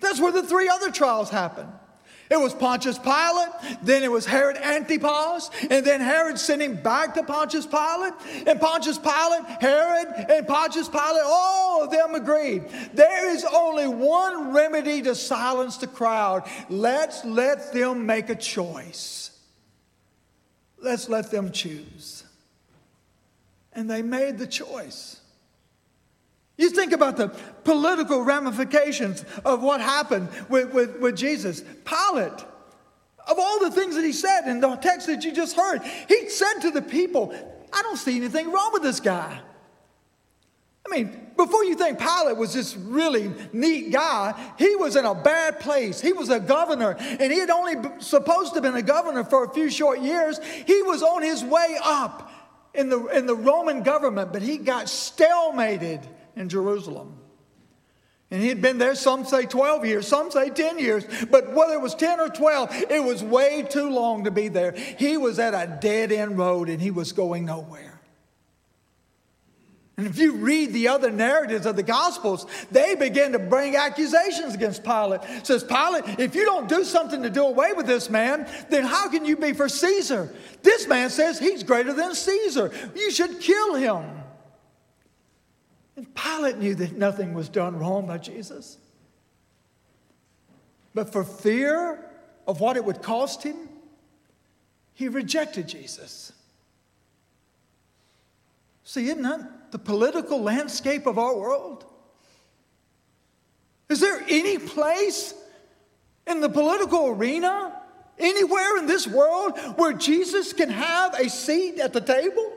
That's 0.00 0.18
where 0.20 0.32
the 0.32 0.42
three 0.42 0.68
other 0.68 0.90
trials 0.90 1.28
happened. 1.28 1.70
It 2.30 2.40
was 2.40 2.52
Pontius 2.52 2.98
Pilate, 2.98 3.78
then 3.82 4.02
it 4.02 4.10
was 4.10 4.26
Herod 4.26 4.56
Antipas, 4.56 5.50
and 5.70 5.86
then 5.86 6.00
Herod 6.00 6.38
sent 6.38 6.60
him 6.60 6.74
back 6.76 7.14
to 7.14 7.22
Pontius 7.22 7.66
Pilate. 7.66 8.14
And 8.46 8.60
Pontius 8.60 8.98
Pilate, 8.98 9.44
Herod, 9.60 10.26
and 10.28 10.46
Pontius 10.46 10.88
Pilate, 10.88 11.22
all 11.24 11.84
of 11.84 11.90
them 11.90 12.14
agreed. 12.14 12.64
There 12.94 13.30
is 13.30 13.44
only 13.44 13.86
one 13.86 14.52
remedy 14.52 15.02
to 15.02 15.14
silence 15.14 15.76
the 15.76 15.86
crowd. 15.86 16.48
Let's 16.68 17.24
let 17.24 17.72
them 17.72 18.06
make 18.06 18.28
a 18.28 18.34
choice. 18.34 19.30
Let's 20.78 21.08
let 21.08 21.30
them 21.30 21.52
choose. 21.52 22.24
And 23.72 23.88
they 23.90 24.02
made 24.02 24.38
the 24.38 24.46
choice. 24.46 25.20
You 26.56 26.70
think 26.70 26.92
about 26.92 27.16
the 27.16 27.28
political 27.64 28.22
ramifications 28.22 29.24
of 29.44 29.62
what 29.62 29.80
happened 29.80 30.28
with, 30.48 30.72
with, 30.72 31.00
with 31.00 31.16
Jesus. 31.16 31.62
Pilate, 31.84 32.32
of 33.28 33.38
all 33.38 33.60
the 33.60 33.70
things 33.70 33.94
that 33.96 34.04
he 34.04 34.12
said 34.12 34.48
in 34.48 34.60
the 34.60 34.74
text 34.76 35.06
that 35.08 35.24
you 35.24 35.32
just 35.32 35.54
heard, 35.54 35.82
he 36.08 36.28
said 36.30 36.60
to 36.60 36.70
the 36.70 36.82
people, 36.82 37.34
I 37.72 37.82
don't 37.82 37.98
see 37.98 38.16
anything 38.16 38.50
wrong 38.50 38.70
with 38.72 38.82
this 38.82 39.00
guy. 39.00 39.38
I 40.86 40.88
mean, 40.88 41.32
before 41.36 41.64
you 41.64 41.74
think 41.74 41.98
Pilate 41.98 42.36
was 42.36 42.54
this 42.54 42.76
really 42.76 43.30
neat 43.52 43.92
guy, 43.92 44.34
he 44.56 44.76
was 44.76 44.96
in 44.96 45.04
a 45.04 45.14
bad 45.14 45.60
place. 45.60 46.00
He 46.00 46.12
was 46.12 46.30
a 46.30 46.40
governor, 46.40 46.96
and 46.98 47.32
he 47.32 47.38
had 47.38 47.50
only 47.50 47.74
supposed 47.98 48.54
to 48.54 48.56
have 48.56 48.62
been 48.62 48.76
a 48.76 48.82
governor 48.82 49.24
for 49.24 49.44
a 49.44 49.52
few 49.52 49.68
short 49.68 50.00
years. 50.00 50.38
He 50.42 50.80
was 50.82 51.02
on 51.02 51.22
his 51.22 51.44
way 51.44 51.76
up 51.82 52.30
in 52.72 52.88
the, 52.88 53.04
in 53.08 53.26
the 53.26 53.34
Roman 53.34 53.82
government, 53.82 54.32
but 54.32 54.42
he 54.42 54.58
got 54.58 54.86
stalemated 54.86 56.06
in 56.36 56.48
Jerusalem. 56.48 57.18
And 58.30 58.42
he 58.42 58.48
had 58.48 58.60
been 58.60 58.78
there, 58.78 58.94
some 58.94 59.24
say 59.24 59.46
12 59.46 59.86
years, 59.86 60.06
some 60.06 60.30
say 60.30 60.50
10 60.50 60.78
years, 60.78 61.04
but 61.30 61.52
whether 61.52 61.74
it 61.74 61.80
was 61.80 61.94
10 61.94 62.20
or 62.20 62.28
12, 62.28 62.74
it 62.90 63.02
was 63.02 63.22
way 63.22 63.62
too 63.68 63.88
long 63.88 64.24
to 64.24 64.30
be 64.32 64.48
there. 64.48 64.72
He 64.72 65.16
was 65.16 65.38
at 65.38 65.54
a 65.54 65.78
dead 65.80 66.10
end 66.10 66.36
road 66.36 66.68
and 66.68 66.80
he 66.80 66.90
was 66.90 67.12
going 67.12 67.46
nowhere. 67.46 67.96
And 69.98 70.06
if 70.06 70.18
you 70.18 70.32
read 70.32 70.74
the 70.74 70.88
other 70.88 71.10
narratives 71.10 71.64
of 71.64 71.76
the 71.76 71.82
Gospels, 71.82 72.46
they 72.70 72.96
begin 72.96 73.32
to 73.32 73.38
bring 73.38 73.76
accusations 73.76 74.54
against 74.54 74.84
Pilate. 74.84 75.22
Says, 75.42 75.64
Pilate, 75.64 76.18
if 76.18 76.34
you 76.34 76.44
don't 76.44 76.68
do 76.68 76.84
something 76.84 77.22
to 77.22 77.30
do 77.30 77.46
away 77.46 77.72
with 77.72 77.86
this 77.86 78.10
man, 78.10 78.46
then 78.68 78.84
how 78.84 79.08
can 79.08 79.24
you 79.24 79.36
be 79.36 79.54
for 79.54 79.70
Caesar? 79.70 80.34
This 80.62 80.86
man 80.86 81.08
says 81.08 81.38
he's 81.38 81.62
greater 81.62 81.94
than 81.94 82.14
Caesar. 82.14 82.72
You 82.94 83.10
should 83.10 83.40
kill 83.40 83.76
him. 83.76 84.04
And 85.96 86.14
Pilate 86.14 86.58
knew 86.58 86.74
that 86.74 86.96
nothing 86.96 87.32
was 87.32 87.48
done 87.48 87.78
wrong 87.78 88.06
by 88.06 88.18
Jesus. 88.18 88.76
But 90.94 91.10
for 91.10 91.24
fear 91.24 92.04
of 92.46 92.60
what 92.60 92.76
it 92.76 92.84
would 92.84 93.02
cost 93.02 93.42
him, 93.42 93.56
he 94.94 95.08
rejected 95.08 95.68
Jesus. 95.68 96.32
See, 98.84 99.08
isn't 99.08 99.22
that 99.22 99.72
the 99.72 99.78
political 99.78 100.40
landscape 100.40 101.06
of 101.06 101.18
our 101.18 101.36
world? 101.36 101.84
Is 103.88 104.00
there 104.00 104.22
any 104.28 104.58
place 104.58 105.34
in 106.26 106.40
the 106.40 106.48
political 106.48 107.08
arena, 107.08 107.80
anywhere 108.18 108.78
in 108.78 108.86
this 108.86 109.06
world, 109.06 109.58
where 109.76 109.92
Jesus 109.92 110.52
can 110.52 110.70
have 110.70 111.14
a 111.14 111.28
seat 111.28 111.78
at 111.78 111.92
the 111.92 112.00
table? 112.00 112.55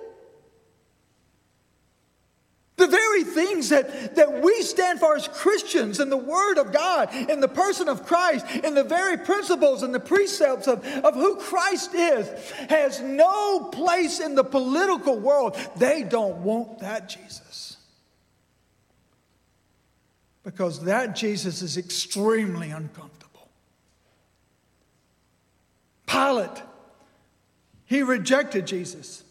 The 2.80 2.88
very 2.88 3.26
things 3.26 3.68
that, 3.70 4.16
that 4.16 4.42
we 4.42 4.62
stand 4.62 5.02
for 5.02 5.14
as 5.14 5.28
Christians 5.28 6.00
in 6.00 6.10
the 6.10 6.16
Word 6.16 6.58
of 6.58 6.72
God, 6.72 7.14
in 7.14 7.42
the 7.42 7.48
person 7.50 7.90
of 7.90 8.06
Christ, 8.06 8.46
in 8.64 8.74
the 8.74 8.86
very 8.86 9.18
principles 9.18 9.84
and 9.84 9.94
the 9.94 10.00
precepts 10.00 10.66
of, 10.66 10.86
of 11.04 11.14
who 11.14 11.36
Christ 11.36 11.94
is, 11.94 12.28
has 12.70 13.02
no 13.02 13.66
place 13.66 14.22
in 14.22 14.34
the 14.34 14.46
political 14.46 15.20
world. 15.20 15.58
They 15.76 16.04
don't 16.04 16.38
want 16.38 16.80
that 16.80 17.10
Jesus. 17.10 17.76
Because 20.44 20.86
that 20.86 21.18
Jesus 21.18 21.62
is 21.62 21.78
extremely 21.78 22.72
uncomfortable. 22.72 23.50
Pilate, 26.08 26.64
he 27.84 28.04
rejected 28.04 28.66
Jesus. 28.66 29.26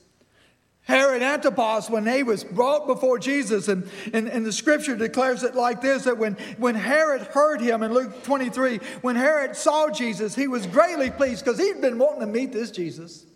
Herod 0.88 1.22
Antipas, 1.22 1.90
when 1.90 2.06
he 2.06 2.22
was 2.22 2.42
brought 2.42 2.86
before 2.86 3.18
Jesus, 3.18 3.68
and, 3.68 3.86
and, 4.14 4.26
and 4.26 4.44
the 4.44 4.52
scripture 4.52 4.96
declares 4.96 5.42
it 5.42 5.54
like 5.54 5.82
this 5.82 6.04
that 6.04 6.16
when, 6.16 6.32
when 6.56 6.74
Herod 6.74 7.20
heard 7.20 7.60
him 7.60 7.82
in 7.82 7.92
Luke 7.92 8.24
23, 8.24 8.78
when 9.02 9.14
Herod 9.14 9.54
saw 9.54 9.90
Jesus, 9.90 10.34
he 10.34 10.48
was 10.48 10.66
greatly 10.66 11.10
pleased 11.10 11.44
because 11.44 11.60
he'd 11.60 11.82
been 11.82 11.98
wanting 11.98 12.20
to 12.20 12.26
meet 12.26 12.54
this 12.54 12.70
Jesus. 12.70 13.26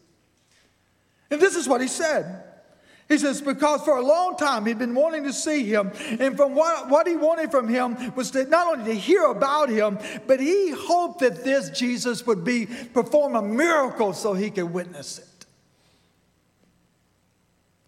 And 1.30 1.42
this 1.42 1.54
is 1.54 1.68
what 1.68 1.82
he 1.82 1.88
said. 1.88 2.42
He 3.06 3.18
says, 3.18 3.42
because 3.42 3.82
for 3.82 3.98
a 3.98 4.02
long 4.02 4.36
time 4.38 4.64
he'd 4.64 4.78
been 4.78 4.94
wanting 4.94 5.24
to 5.24 5.32
see 5.34 5.64
him, 5.64 5.92
and 6.20 6.34
from 6.34 6.54
what, 6.54 6.88
what 6.88 7.06
he 7.06 7.16
wanted 7.16 7.50
from 7.50 7.68
him 7.68 8.14
was 8.14 8.30
to 8.30 8.46
not 8.46 8.78
only 8.78 8.94
to 8.94 8.98
hear 8.98 9.26
about 9.26 9.68
him, 9.68 9.98
but 10.26 10.40
he 10.40 10.70
hoped 10.70 11.20
that 11.20 11.44
this 11.44 11.68
Jesus 11.68 12.26
would 12.26 12.44
be 12.44 12.64
perform 12.94 13.36
a 13.36 13.42
miracle 13.42 14.14
so 14.14 14.32
he 14.32 14.50
could 14.50 14.72
witness 14.72 15.18
it. 15.18 15.26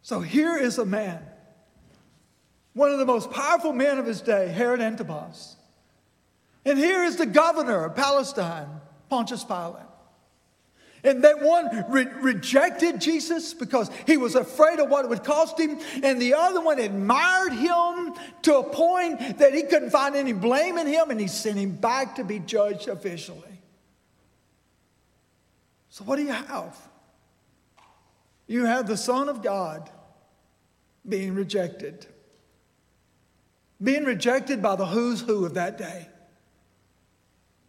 So 0.05 0.21
here 0.21 0.55
is 0.55 0.77
a 0.77 0.85
man 0.85 1.23
one 2.75 2.91
of 2.91 2.99
the 2.99 3.07
most 3.07 3.31
powerful 3.31 3.73
men 3.73 3.99
of 3.99 4.07
his 4.07 4.21
day, 4.21 4.49
Herod 4.49 4.81
Antipas. 4.81 5.57
And 6.65 6.77
here 6.77 7.05
is 7.05 7.17
the 7.17 7.27
governor 7.27 7.85
of 7.85 7.95
Palestine, 7.95 8.69
Pontius 9.09 9.45
Pilate. 9.45 9.87
And 11.05 11.23
that 11.23 11.41
one 11.41 11.85
re- 11.89 12.09
rejected 12.21 13.01
Jesus 13.01 13.55
because 13.55 13.91
he 14.07 14.17
was 14.17 14.35
afraid 14.35 14.81
of 14.81 14.89
what 14.89 15.05
it 15.05 15.09
would 15.09 15.23
cost 15.23 15.61
him. 15.61 15.79
And 16.03 16.21
the 16.21 16.35
other 16.35 16.61
one 16.61 16.81
admired 16.81 17.53
him 17.53 18.15
to 18.43 18.57
a 18.57 18.65
point 18.65 19.39
that 19.39 19.55
he 19.55 19.63
couldn't 19.63 19.91
find 19.91 20.17
any 20.17 20.33
blame 20.33 20.77
in 20.77 20.87
him 20.87 21.11
and 21.11 21.21
he 21.21 21.29
sent 21.29 21.59
him 21.59 21.77
back 21.77 22.17
to 22.17 22.25
be 22.25 22.41
judged 22.41 22.89
officially. 22.89 23.41
So, 25.91 26.03
what 26.05 26.17
do 26.17 26.23
you 26.23 26.33
have? 26.33 26.77
You 28.47 28.65
have 28.65 28.89
the 28.89 28.97
Son 28.97 29.29
of 29.29 29.43
God 29.43 29.89
being 31.09 31.35
rejected, 31.35 32.07
being 33.83 34.05
rejected 34.05 34.63
by 34.63 34.77
the 34.77 34.87
who's 34.87 35.21
who 35.21 35.45
of 35.45 35.55
that 35.55 35.79
day 35.79 36.09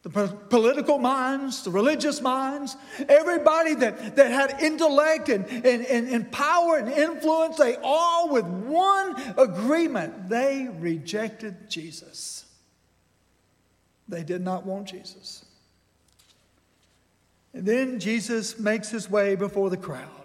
the 0.05 0.27
political 0.49 0.99
minds, 0.99 1.63
the 1.63 1.71
religious 1.71 2.21
minds, 2.21 2.77
everybody 3.09 3.73
that, 3.73 4.15
that 4.15 4.29
had 4.29 4.61
intellect 4.61 5.29
and, 5.29 5.47
and, 5.47 5.83
and, 5.83 6.07
and 6.07 6.31
power 6.31 6.77
and 6.77 6.89
influence, 6.89 7.57
they 7.57 7.75
all 7.81 8.29
with 8.29 8.45
one 8.45 9.19
agreement, 9.35 10.29
they 10.29 10.67
rejected 10.77 11.71
Jesus. 11.71 12.45
They 14.07 14.23
did 14.23 14.43
not 14.43 14.63
want 14.63 14.89
Jesus. 14.89 15.43
And 17.55 17.65
then 17.65 17.99
Jesus 17.99 18.59
makes 18.59 18.91
his 18.91 19.09
way 19.09 19.35
before 19.35 19.71
the 19.71 19.77
crowd. 19.77 20.24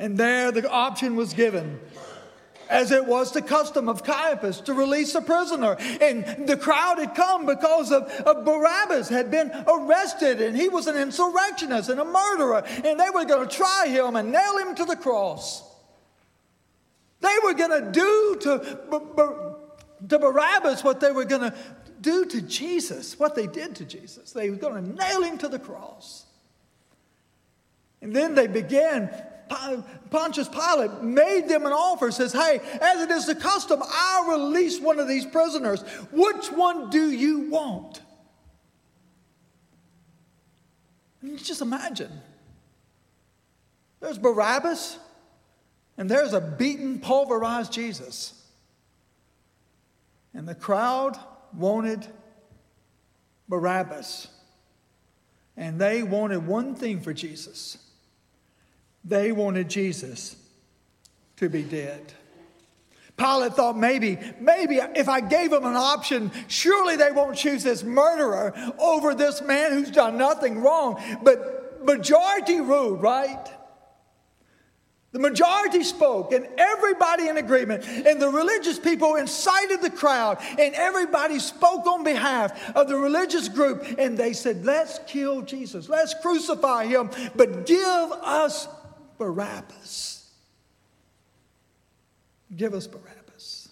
And 0.00 0.16
there 0.16 0.50
the 0.50 0.68
option 0.68 1.14
was 1.14 1.34
given 1.34 1.78
as 2.70 2.90
it 2.90 3.04
was 3.04 3.32
the 3.32 3.42
custom 3.42 3.86
of 3.86 4.02
Caiaphas 4.02 4.62
to 4.62 4.72
release 4.72 5.14
a 5.14 5.20
prisoner. 5.20 5.76
And 6.00 6.48
the 6.48 6.56
crowd 6.56 6.98
had 6.98 7.14
come 7.14 7.44
because 7.44 7.92
of, 7.92 8.04
of 8.04 8.46
Barabbas 8.46 9.10
had 9.10 9.30
been 9.30 9.52
arrested 9.68 10.40
and 10.40 10.56
he 10.56 10.70
was 10.70 10.86
an 10.86 10.96
insurrectionist 10.96 11.90
and 11.90 12.00
a 12.00 12.04
murderer. 12.04 12.62
And 12.82 12.98
they 12.98 13.10
were 13.12 13.26
going 13.26 13.46
to 13.46 13.54
try 13.54 13.88
him 13.88 14.16
and 14.16 14.32
nail 14.32 14.56
him 14.56 14.74
to 14.76 14.86
the 14.86 14.96
cross. 14.96 15.62
They 17.20 17.36
were 17.44 17.52
going 17.52 17.84
to 17.84 17.92
do 17.92 18.36
to, 18.40 18.78
to 20.08 20.18
Barabbas 20.18 20.82
what 20.82 21.00
they 21.00 21.12
were 21.12 21.26
going 21.26 21.50
to 21.50 21.54
do 22.00 22.24
to 22.24 22.40
Jesus, 22.40 23.18
what 23.18 23.34
they 23.34 23.46
did 23.46 23.76
to 23.76 23.84
Jesus. 23.84 24.32
They 24.32 24.48
were 24.48 24.56
going 24.56 24.82
to 24.82 24.94
nail 24.94 25.22
him 25.22 25.36
to 25.38 25.48
the 25.48 25.58
cross. 25.58 26.24
And 28.00 28.16
then 28.16 28.34
they 28.34 28.46
began 28.46 29.10
Pontius 30.10 30.48
Pilate 30.48 31.02
made 31.02 31.48
them 31.48 31.66
an 31.66 31.72
offer, 31.72 32.10
says, 32.10 32.32
Hey, 32.32 32.60
as 32.80 33.02
it 33.02 33.10
is 33.10 33.26
the 33.26 33.34
custom, 33.34 33.82
I'll 33.84 34.38
release 34.38 34.80
one 34.80 35.00
of 35.00 35.08
these 35.08 35.26
prisoners. 35.26 35.82
Which 36.12 36.52
one 36.52 36.88
do 36.90 37.10
you 37.10 37.50
want? 37.50 38.00
I 41.22 41.26
mean, 41.26 41.36
just 41.36 41.60
imagine. 41.60 42.12
There's 43.98 44.18
Barabbas, 44.18 44.98
and 45.98 46.08
there's 46.08 46.32
a 46.32 46.40
beaten, 46.40 47.00
pulverized 47.00 47.72
Jesus. 47.72 48.34
And 50.32 50.48
the 50.48 50.54
crowd 50.54 51.18
wanted 51.52 52.06
Barabbas. 53.48 54.28
And 55.56 55.80
they 55.80 56.04
wanted 56.04 56.46
one 56.46 56.76
thing 56.76 57.00
for 57.00 57.12
Jesus 57.12 57.89
they 59.10 59.32
wanted 59.32 59.68
Jesus 59.68 60.36
to 61.36 61.48
be 61.48 61.62
dead. 61.62 62.14
Pilate 63.16 63.52
thought 63.52 63.76
maybe, 63.76 64.18
maybe 64.40 64.76
if 64.76 65.08
I 65.08 65.20
gave 65.20 65.50
them 65.50 65.66
an 65.66 65.76
option, 65.76 66.30
surely 66.48 66.96
they 66.96 67.10
won't 67.10 67.36
choose 67.36 67.62
this 67.62 67.82
murderer 67.82 68.54
over 68.78 69.14
this 69.14 69.42
man 69.42 69.72
who's 69.72 69.90
done 69.90 70.16
nothing 70.16 70.60
wrong. 70.60 71.02
But 71.22 71.84
majority 71.84 72.60
ruled, 72.60 73.02
right? 73.02 73.46
The 75.12 75.18
majority 75.18 75.82
spoke, 75.82 76.32
and 76.32 76.46
everybody 76.56 77.26
in 77.26 77.36
agreement. 77.36 77.84
And 77.84 78.22
the 78.22 78.28
religious 78.28 78.78
people 78.78 79.16
incited 79.16 79.82
the 79.82 79.90
crowd, 79.90 80.38
and 80.56 80.72
everybody 80.74 81.40
spoke 81.40 81.84
on 81.86 82.04
behalf 82.04 82.74
of 82.76 82.86
the 82.86 82.96
religious 82.96 83.48
group. 83.48 83.84
And 83.98 84.16
they 84.16 84.32
said, 84.32 84.64
Let's 84.64 85.00
kill 85.08 85.42
Jesus, 85.42 85.88
let's 85.88 86.14
crucify 86.22 86.86
him, 86.86 87.10
but 87.34 87.66
give 87.66 87.80
us 88.22 88.68
Barabbas. 89.20 90.30
Give 92.56 92.72
us 92.72 92.86
Barabbas. 92.86 93.68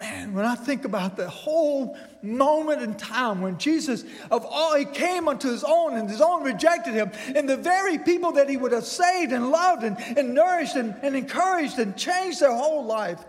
Man, 0.00 0.32
when 0.32 0.46
I 0.46 0.54
think 0.54 0.86
about 0.86 1.18
the 1.18 1.28
whole 1.28 1.98
moment 2.22 2.80
in 2.80 2.94
time 2.94 3.42
when 3.42 3.58
Jesus, 3.58 4.04
of 4.30 4.46
all, 4.46 4.74
he 4.74 4.86
came 4.86 5.28
unto 5.28 5.50
his 5.50 5.64
own 5.64 5.98
and 5.98 6.08
his 6.08 6.22
own 6.22 6.44
rejected 6.44 6.94
him, 6.94 7.12
and 7.34 7.46
the 7.46 7.58
very 7.58 7.98
people 7.98 8.32
that 8.32 8.48
he 8.48 8.56
would 8.56 8.72
have 8.72 8.86
saved 8.86 9.32
and 9.32 9.50
loved 9.50 9.84
and, 9.84 9.98
and 10.16 10.32
nourished 10.32 10.76
and, 10.76 10.94
and 11.02 11.14
encouraged 11.14 11.78
and 11.78 11.94
changed 11.94 12.40
their 12.40 12.54
whole 12.54 12.86
life, 12.86 13.22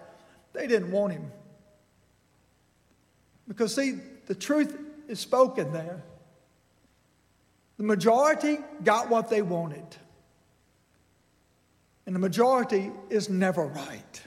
they 0.54 0.68
didn't 0.68 0.92
want 0.92 1.12
him. 1.12 1.30
Because, 3.46 3.76
see, 3.76 4.00
the 4.26 4.36
truth 4.36 4.74
is 5.10 5.20
spoken 5.20 5.74
there. 5.74 6.02
The 7.78 7.84
majority 7.84 8.58
got 8.84 9.10
what 9.10 9.30
they 9.30 9.42
wanted. 9.42 9.86
And 12.06 12.16
the 12.16 12.20
majority 12.20 12.92
is 13.10 13.30
never 13.30 13.66
right. 13.66 14.22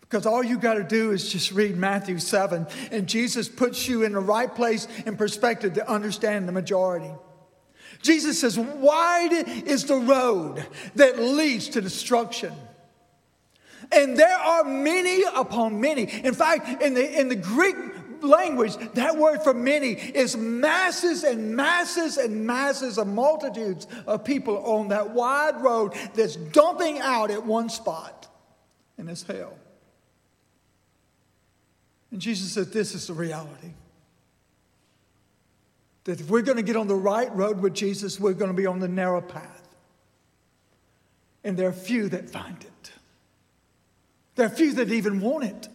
Because 0.00 0.26
all 0.26 0.42
you 0.42 0.58
got 0.58 0.74
to 0.74 0.84
do 0.84 1.12
is 1.12 1.30
just 1.30 1.52
read 1.52 1.76
Matthew 1.76 2.18
7, 2.18 2.66
and 2.90 3.06
Jesus 3.06 3.48
puts 3.48 3.88
you 3.88 4.02
in 4.02 4.12
the 4.12 4.20
right 4.20 4.52
place 4.52 4.86
and 5.06 5.16
perspective 5.16 5.74
to 5.74 5.90
understand 5.90 6.46
the 6.46 6.52
majority. 6.52 7.10
Jesus 8.02 8.40
says, 8.40 8.58
Wide 8.58 9.32
is 9.66 9.84
the 9.84 9.96
road 9.96 10.66
that 10.96 11.18
leads 11.18 11.70
to 11.70 11.80
destruction. 11.80 12.52
And 13.90 14.16
there 14.16 14.38
are 14.38 14.64
many 14.64 15.22
upon 15.34 15.80
many. 15.80 16.02
In 16.02 16.34
fact, 16.34 16.82
in 16.82 16.94
the, 16.94 17.20
in 17.20 17.28
the 17.28 17.36
Greek 17.36 17.76
language, 18.22 18.76
that 18.94 19.16
word 19.16 19.42
for 19.42 19.54
many 19.54 19.92
is 19.92 20.36
masses 20.36 21.24
and 21.24 21.56
masses 21.56 22.16
and 22.16 22.46
masses 22.46 22.98
of 22.98 23.06
multitudes 23.06 23.86
of 24.06 24.24
people 24.24 24.58
on 24.64 24.88
that 24.88 25.10
wide 25.10 25.60
road 25.62 25.94
that's 26.14 26.36
dumping 26.36 26.98
out 27.00 27.30
at 27.30 27.44
one 27.44 27.68
spot, 27.68 28.28
and 28.98 29.08
it's 29.08 29.22
hell. 29.22 29.56
And 32.10 32.20
Jesus 32.20 32.52
said, 32.52 32.72
This 32.72 32.94
is 32.94 33.06
the 33.06 33.14
reality. 33.14 33.72
That 36.04 36.20
if 36.20 36.28
we're 36.28 36.42
going 36.42 36.56
to 36.56 36.62
get 36.62 36.76
on 36.76 36.88
the 36.88 36.94
right 36.94 37.34
road 37.34 37.60
with 37.60 37.74
Jesus, 37.74 38.20
we're 38.20 38.32
going 38.32 38.50
to 38.50 38.56
be 38.56 38.66
on 38.66 38.80
the 38.80 38.88
narrow 38.88 39.20
path. 39.20 39.62
And 41.44 41.56
there 41.56 41.68
are 41.68 41.72
few 41.72 42.08
that 42.10 42.30
find 42.30 42.56
it. 42.60 42.92
There 44.34 44.46
are 44.46 44.50
few 44.50 44.72
that 44.74 44.90
even 44.90 45.20
want 45.20 45.44
it. 45.44 45.68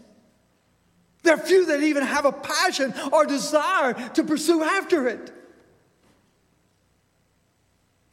There 1.28 1.36
are 1.36 1.46
few 1.46 1.66
that 1.66 1.84
even 1.84 2.04
have 2.04 2.24
a 2.24 2.32
passion 2.32 2.94
or 3.12 3.26
desire 3.26 3.96
to 4.12 4.24
pursue 4.24 4.64
after 4.64 5.10
it. 5.10 5.34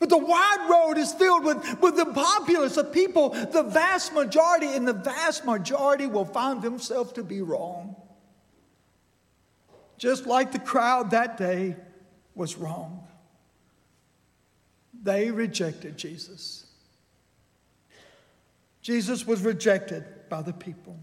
But 0.00 0.08
the 0.08 0.18
wide 0.18 0.66
road 0.68 0.98
is 0.98 1.12
filled 1.12 1.44
with, 1.44 1.80
with 1.80 1.94
the 1.94 2.06
populace 2.06 2.76
of 2.76 2.92
people, 2.92 3.28
the 3.28 3.62
vast 3.62 4.14
majority, 4.14 4.66
and 4.66 4.86
the 4.86 4.94
vast 4.94 5.44
majority 5.44 6.08
will 6.08 6.24
find 6.24 6.60
themselves 6.60 7.12
to 7.12 7.22
be 7.22 7.40
wrong. 7.40 7.94
Just 9.96 10.26
like 10.26 10.50
the 10.50 10.58
crowd 10.58 11.12
that 11.12 11.36
day 11.36 11.76
was 12.34 12.56
wrong. 12.56 13.06
They 15.04 15.30
rejected 15.30 15.96
Jesus. 15.96 16.66
Jesus 18.82 19.24
was 19.24 19.40
rejected 19.42 20.04
by 20.28 20.42
the 20.42 20.52
people. 20.52 20.98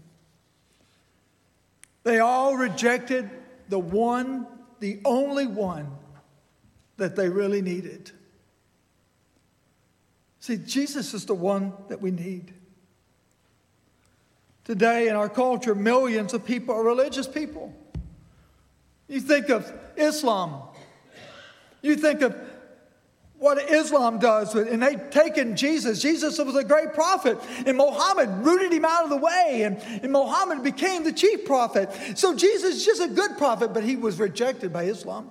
They 2.04 2.18
all 2.18 2.56
rejected 2.56 3.30
the 3.68 3.78
one, 3.78 4.46
the 4.80 5.00
only 5.04 5.46
one 5.46 5.88
that 6.96 7.16
they 7.16 7.28
really 7.28 7.62
needed. 7.62 8.10
See, 10.40 10.56
Jesus 10.56 11.14
is 11.14 11.24
the 11.24 11.34
one 11.34 11.72
that 11.88 12.00
we 12.00 12.10
need. 12.10 12.52
Today 14.64 15.08
in 15.08 15.16
our 15.16 15.28
culture, 15.28 15.74
millions 15.74 16.34
of 16.34 16.44
people 16.44 16.74
are 16.74 16.82
religious 16.82 17.26
people. 17.28 17.74
You 19.08 19.20
think 19.20 19.50
of 19.50 19.72
Islam, 19.96 20.62
you 21.82 21.96
think 21.96 22.22
of 22.22 22.36
what 23.42 23.58
Islam 23.72 24.20
does, 24.20 24.54
and 24.54 24.80
they've 24.80 25.10
taken 25.10 25.56
Jesus. 25.56 26.00
Jesus 26.00 26.38
was 26.38 26.54
a 26.54 26.62
great 26.62 26.94
prophet, 26.94 27.38
and 27.66 27.76
Muhammad 27.76 28.28
rooted 28.46 28.72
him 28.72 28.84
out 28.84 29.02
of 29.02 29.10
the 29.10 29.16
way, 29.16 29.62
and, 29.64 29.78
and 30.02 30.12
Muhammad 30.12 30.62
became 30.62 31.02
the 31.02 31.12
chief 31.12 31.44
prophet. 31.44 31.90
So 32.16 32.36
Jesus 32.36 32.76
is 32.76 32.84
just 32.84 33.02
a 33.02 33.08
good 33.08 33.36
prophet, 33.38 33.74
but 33.74 33.82
he 33.82 33.96
was 33.96 34.20
rejected 34.20 34.72
by 34.72 34.84
Islam. 34.84 35.28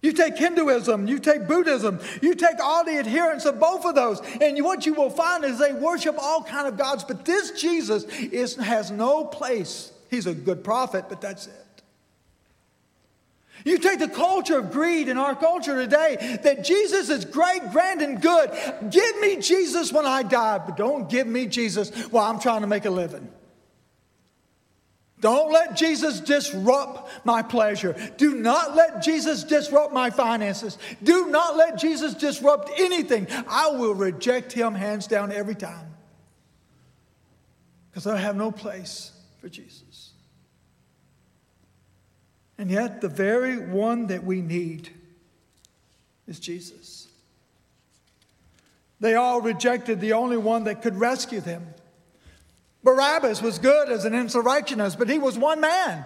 You 0.00 0.12
take 0.12 0.36
Hinduism, 0.36 1.08
you 1.08 1.18
take 1.18 1.48
Buddhism, 1.48 1.98
you 2.22 2.36
take 2.36 2.60
all 2.62 2.84
the 2.84 2.96
adherents 2.96 3.46
of 3.46 3.58
both 3.58 3.84
of 3.84 3.96
those, 3.96 4.20
and 4.40 4.62
what 4.62 4.86
you 4.86 4.94
will 4.94 5.10
find 5.10 5.44
is 5.44 5.58
they 5.58 5.72
worship 5.72 6.14
all 6.20 6.44
kind 6.44 6.68
of 6.68 6.76
gods. 6.76 7.02
But 7.02 7.24
this 7.24 7.50
Jesus 7.60 8.04
is, 8.04 8.54
has 8.56 8.92
no 8.92 9.24
place. 9.24 9.90
He's 10.08 10.28
a 10.28 10.34
good 10.34 10.62
prophet, 10.62 11.06
but 11.08 11.20
that's 11.20 11.48
it. 11.48 11.63
You 13.64 13.78
take 13.78 13.98
the 13.98 14.08
culture 14.08 14.58
of 14.58 14.70
greed 14.70 15.08
in 15.08 15.16
our 15.16 15.34
culture 15.34 15.74
today 15.74 16.38
that 16.42 16.64
Jesus 16.64 17.08
is 17.08 17.24
great, 17.24 17.62
grand, 17.72 18.02
and 18.02 18.20
good. 18.20 18.50
Give 18.90 19.20
me 19.20 19.36
Jesus 19.36 19.90
when 19.90 20.04
I 20.04 20.22
die, 20.22 20.58
but 20.58 20.76
don't 20.76 21.08
give 21.08 21.26
me 21.26 21.46
Jesus 21.46 21.90
while 22.10 22.30
I'm 22.30 22.38
trying 22.38 22.60
to 22.60 22.66
make 22.66 22.84
a 22.84 22.90
living. 22.90 23.28
Don't 25.20 25.50
let 25.50 25.74
Jesus 25.74 26.20
disrupt 26.20 27.24
my 27.24 27.40
pleasure. 27.40 27.96
Do 28.18 28.34
not 28.34 28.76
let 28.76 29.02
Jesus 29.02 29.42
disrupt 29.42 29.94
my 29.94 30.10
finances. 30.10 30.76
Do 31.02 31.28
not 31.30 31.56
let 31.56 31.78
Jesus 31.78 32.12
disrupt 32.12 32.70
anything. 32.78 33.26
I 33.48 33.68
will 33.68 33.94
reject 33.94 34.52
him 34.52 34.74
hands 34.74 35.06
down 35.06 35.32
every 35.32 35.54
time 35.54 35.94
because 37.90 38.06
I 38.06 38.18
have 38.18 38.36
no 38.36 38.52
place 38.52 39.12
for 39.40 39.48
Jesus. 39.48 39.83
And 42.56 42.70
yet, 42.70 43.00
the 43.00 43.08
very 43.08 43.58
one 43.58 44.06
that 44.08 44.24
we 44.24 44.40
need 44.40 44.90
is 46.28 46.38
Jesus. 46.38 47.08
They 49.00 49.16
all 49.16 49.40
rejected 49.40 50.00
the 50.00 50.12
only 50.12 50.36
one 50.36 50.64
that 50.64 50.82
could 50.82 50.96
rescue 50.96 51.40
them. 51.40 51.66
Barabbas 52.82 53.42
was 53.42 53.58
good 53.58 53.90
as 53.90 54.04
an 54.04 54.14
insurrectionist, 54.14 54.98
but 54.98 55.08
he 55.08 55.18
was 55.18 55.36
one 55.36 55.60
man. 55.60 56.04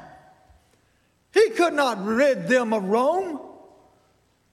He 1.35 1.51
could 1.51 1.75
not 1.75 2.03
rid 2.05 2.49
them 2.49 2.73
of 2.73 2.85
Rome. 2.85 3.41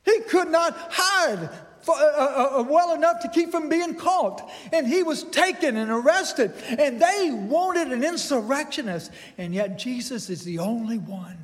He 0.04 0.20
could 0.22 0.50
not 0.50 0.76
hide 0.92 1.50
for, 1.82 1.96
uh, 1.96 2.04
uh, 2.04 2.60
uh, 2.60 2.64
well 2.64 2.94
enough 2.94 3.22
to 3.22 3.30
keep 3.30 3.52
from 3.52 3.70
being 3.70 3.96
caught. 3.96 4.52
And 4.74 4.86
he 4.86 5.04
was 5.04 5.24
taken 5.24 5.78
and 5.78 5.90
arrested. 5.90 6.54
And 6.78 7.00
they 7.00 7.32
wanted 7.32 7.92
an 7.92 8.04
insurrectionist. 8.04 9.12
And 9.38 9.54
yet 9.54 9.78
Jesus 9.78 10.30
is 10.30 10.44
the 10.44 10.60
only 10.60 10.98
one 10.98 11.38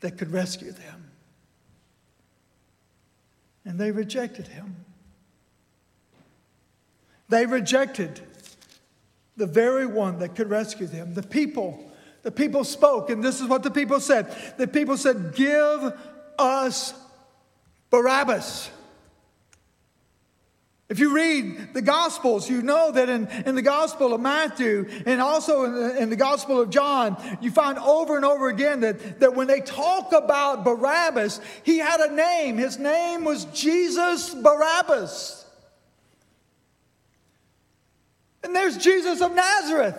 that 0.00 0.18
could 0.18 0.32
rescue 0.32 0.72
them. 0.72 1.10
And 3.64 3.78
they 3.78 3.90
rejected 3.90 4.48
him. 4.48 4.76
They 7.28 7.46
rejected 7.46 8.20
the 9.36 9.46
very 9.46 9.86
one 9.86 10.18
that 10.18 10.34
could 10.34 10.50
rescue 10.50 10.86
them. 10.86 11.14
The 11.14 11.22
people, 11.22 11.92
the 12.22 12.30
people 12.30 12.64
spoke, 12.64 13.10
and 13.10 13.22
this 13.22 13.40
is 13.40 13.46
what 13.46 13.62
the 13.62 13.70
people 13.70 14.00
said. 14.00 14.54
The 14.58 14.66
people 14.66 14.96
said, 14.96 15.34
Give 15.34 15.92
us 16.38 16.94
Barabbas. 17.90 18.70
If 20.90 20.98
you 20.98 21.14
read 21.14 21.72
the 21.72 21.82
Gospels, 21.82 22.50
you 22.50 22.62
know 22.62 22.90
that 22.90 23.08
in, 23.08 23.28
in 23.46 23.54
the 23.54 23.62
Gospel 23.62 24.12
of 24.12 24.20
Matthew 24.20 24.90
and 25.06 25.20
also 25.20 25.62
in 25.62 25.72
the, 25.72 26.02
in 26.02 26.10
the 26.10 26.16
Gospel 26.16 26.60
of 26.60 26.68
John, 26.68 27.16
you 27.40 27.52
find 27.52 27.78
over 27.78 28.16
and 28.16 28.24
over 28.24 28.48
again 28.48 28.80
that, 28.80 29.20
that 29.20 29.36
when 29.36 29.46
they 29.46 29.60
talk 29.60 30.12
about 30.12 30.64
Barabbas, 30.64 31.40
he 31.62 31.78
had 31.78 32.00
a 32.00 32.12
name. 32.12 32.58
His 32.58 32.76
name 32.76 33.22
was 33.22 33.44
Jesus 33.46 34.34
Barabbas. 34.34 35.46
And 38.42 38.56
there's 38.56 38.76
Jesus 38.76 39.20
of 39.20 39.32
Nazareth. 39.32 39.96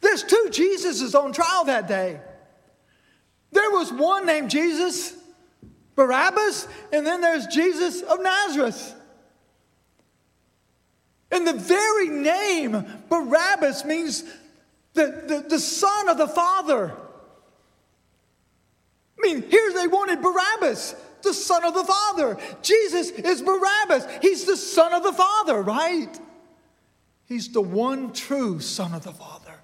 There's 0.00 0.24
two 0.24 0.48
Jesuses 0.50 1.14
on 1.14 1.32
trial 1.32 1.66
that 1.66 1.86
day. 1.86 2.20
There 3.52 3.70
was 3.70 3.92
one 3.92 4.26
named 4.26 4.50
Jesus 4.50 5.16
Barabbas, 5.94 6.66
and 6.92 7.06
then 7.06 7.20
there's 7.20 7.46
Jesus 7.46 8.02
of 8.02 8.20
Nazareth. 8.20 8.96
And 11.30 11.46
the 11.46 11.52
very 11.52 12.08
name 12.08 12.84
Barabbas 13.08 13.84
means 13.84 14.24
the, 14.94 15.22
the, 15.26 15.46
the 15.48 15.60
son 15.60 16.08
of 16.08 16.18
the 16.18 16.28
Father. 16.28 16.94
I 19.18 19.20
mean, 19.20 19.42
here 19.50 19.72
they 19.72 19.86
wanted 19.88 20.22
Barabbas, 20.22 20.94
the 21.22 21.34
son 21.34 21.64
of 21.64 21.74
the 21.74 21.84
Father. 21.84 22.38
Jesus 22.62 23.10
is 23.10 23.42
Barabbas. 23.42 24.06
He's 24.22 24.44
the 24.44 24.56
son 24.56 24.94
of 24.94 25.02
the 25.02 25.12
Father, 25.12 25.60
right? 25.60 26.18
He's 27.26 27.52
the 27.52 27.60
one 27.60 28.12
true 28.12 28.60
son 28.60 28.94
of 28.94 29.04
the 29.04 29.12
Father. 29.12 29.54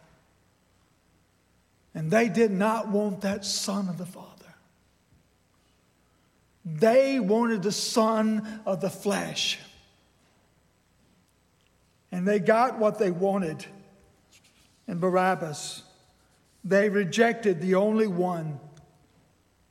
And 1.95 2.11
they 2.11 2.29
did 2.29 2.51
not 2.51 2.89
want 2.89 3.23
that 3.23 3.45
son 3.45 3.89
of 3.89 3.97
the 3.97 4.07
Father. 4.07 4.31
They 6.65 7.21
wanted 7.21 7.63
the 7.63 7.73
son 7.73 8.61
of 8.67 8.81
the 8.81 8.91
flesh. 8.91 9.59
And 12.25 12.29
they 12.31 12.39
got 12.39 12.79
what 12.79 12.99
they 12.99 13.11
wanted 13.11 13.67
in 14.89 14.99
Barabbas. 14.99 15.83
They 16.65 16.89
rejected 16.89 17.61
the 17.61 17.75
only 17.75 18.07
one, 18.07 18.61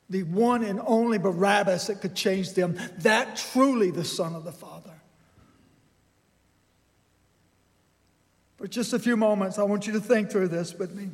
the 0.08 0.22
one 0.22 0.62
and 0.62 0.80
only 0.86 1.18
Barabbas 1.18 1.88
that 1.88 2.00
could 2.00 2.14
change 2.14 2.52
them, 2.52 2.78
that 2.98 3.34
truly 3.34 3.90
the 3.90 4.04
Son 4.04 4.36
of 4.36 4.44
the 4.44 4.52
Father. 4.52 4.92
For 8.58 8.68
just 8.68 8.92
a 8.92 9.00
few 9.00 9.16
moments, 9.16 9.58
I 9.58 9.64
want 9.64 9.88
you 9.88 9.92
to 9.94 10.00
think 10.00 10.30
through 10.30 10.46
this 10.46 10.74
with 10.74 10.94
me. 10.94 11.10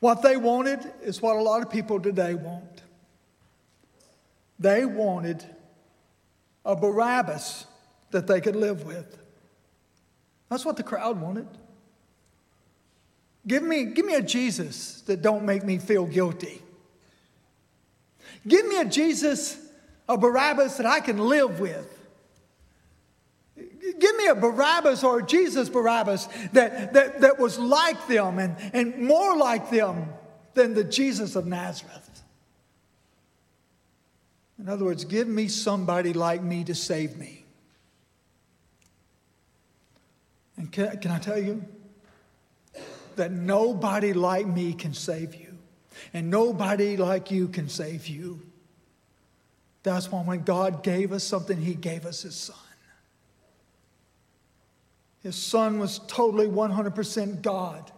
What 0.00 0.20
they 0.20 0.36
wanted 0.36 0.80
is 1.00 1.22
what 1.22 1.36
a 1.36 1.40
lot 1.40 1.62
of 1.62 1.70
people 1.70 1.98
today 1.98 2.34
want. 2.34 2.82
They 4.58 4.84
wanted 4.84 5.42
a 6.62 6.76
Barabbas 6.76 7.64
that 8.10 8.26
they 8.26 8.42
could 8.42 8.54
live 8.54 8.84
with. 8.84 9.20
That's 10.52 10.66
what 10.66 10.76
the 10.76 10.82
crowd 10.82 11.18
wanted. 11.18 11.48
Give 13.46 13.62
me, 13.62 13.86
give 13.86 14.04
me 14.04 14.12
a 14.12 14.20
Jesus 14.20 15.00
that 15.06 15.22
don't 15.22 15.46
make 15.46 15.64
me 15.64 15.78
feel 15.78 16.04
guilty. 16.04 16.60
Give 18.46 18.66
me 18.66 18.78
a 18.78 18.84
Jesus, 18.84 19.56
a 20.06 20.18
Barabbas 20.18 20.76
that 20.76 20.84
I 20.84 21.00
can 21.00 21.16
live 21.16 21.58
with. 21.58 21.88
Give 23.56 24.16
me 24.16 24.26
a 24.26 24.34
Barabbas 24.34 25.02
or 25.02 25.20
a 25.20 25.26
Jesus 25.26 25.70
Barabbas 25.70 26.28
that, 26.52 26.92
that, 26.92 27.22
that 27.22 27.38
was 27.38 27.58
like 27.58 28.06
them 28.06 28.38
and, 28.38 28.54
and 28.74 28.98
more 28.98 29.34
like 29.34 29.70
them 29.70 30.10
than 30.52 30.74
the 30.74 30.84
Jesus 30.84 31.34
of 31.34 31.46
Nazareth. 31.46 32.22
In 34.58 34.68
other 34.68 34.84
words, 34.84 35.06
give 35.06 35.28
me 35.28 35.48
somebody 35.48 36.12
like 36.12 36.42
me 36.42 36.62
to 36.64 36.74
save 36.74 37.16
me. 37.16 37.41
And 40.62 40.70
can, 40.70 40.96
can 40.98 41.10
I 41.10 41.18
tell 41.18 41.42
you 41.42 41.64
that 43.16 43.32
nobody 43.32 44.12
like 44.12 44.46
me 44.46 44.74
can 44.74 44.94
save 44.94 45.34
you, 45.34 45.58
and 46.14 46.30
nobody 46.30 46.96
like 46.96 47.32
you 47.32 47.48
can 47.48 47.68
save 47.68 48.06
you. 48.06 48.40
That's 49.82 50.12
why 50.12 50.22
when 50.22 50.44
God 50.44 50.84
gave 50.84 51.10
us 51.10 51.24
something, 51.24 51.60
He 51.60 51.74
gave 51.74 52.06
us 52.06 52.22
His 52.22 52.36
Son. 52.36 52.56
His 55.24 55.34
Son 55.34 55.80
was 55.80 55.98
totally 56.06 56.46
100% 56.46 57.42
God, 57.42 57.90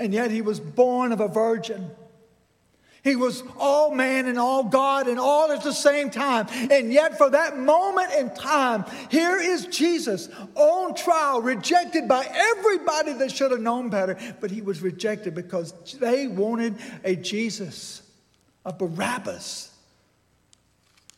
and 0.00 0.12
yet 0.12 0.32
He 0.32 0.42
was 0.42 0.58
born 0.58 1.12
of 1.12 1.20
a 1.20 1.28
virgin. 1.28 1.92
He 3.04 3.16
was 3.16 3.42
all 3.58 3.94
man 3.94 4.26
and 4.26 4.38
all 4.38 4.64
God 4.64 5.08
and 5.08 5.20
all 5.20 5.52
at 5.52 5.62
the 5.62 5.74
same 5.74 6.08
time. 6.08 6.46
And 6.70 6.90
yet, 6.90 7.18
for 7.18 7.28
that 7.28 7.58
moment 7.58 8.14
in 8.14 8.30
time, 8.30 8.86
here 9.10 9.36
is 9.36 9.66
Jesus 9.66 10.30
on 10.54 10.94
trial, 10.94 11.42
rejected 11.42 12.08
by 12.08 12.26
everybody 12.26 13.12
that 13.12 13.30
should 13.30 13.50
have 13.50 13.60
known 13.60 13.90
better. 13.90 14.16
But 14.40 14.50
he 14.50 14.62
was 14.62 14.80
rejected 14.80 15.34
because 15.34 15.72
they 16.00 16.28
wanted 16.28 16.76
a 17.04 17.14
Jesus, 17.14 18.02
a 18.64 18.72
Barabbas 18.72 19.70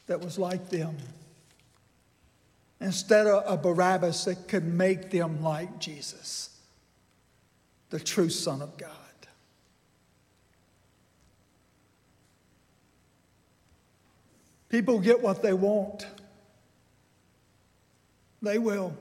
that 0.08 0.20
was 0.20 0.40
like 0.40 0.68
them. 0.68 0.96
Instead 2.80 3.28
of 3.28 3.44
a 3.46 3.56
Barabbas 3.56 4.24
that 4.24 4.48
could 4.48 4.64
make 4.64 5.12
them 5.12 5.40
like 5.40 5.78
Jesus, 5.78 6.50
the 7.90 8.00
true 8.00 8.28
Son 8.28 8.60
of 8.60 8.76
God. 8.76 9.05
People 14.68 14.98
get 14.98 15.22
what 15.22 15.42
they 15.42 15.52
want. 15.52 16.06
They 18.42 18.58
will. 18.58 18.94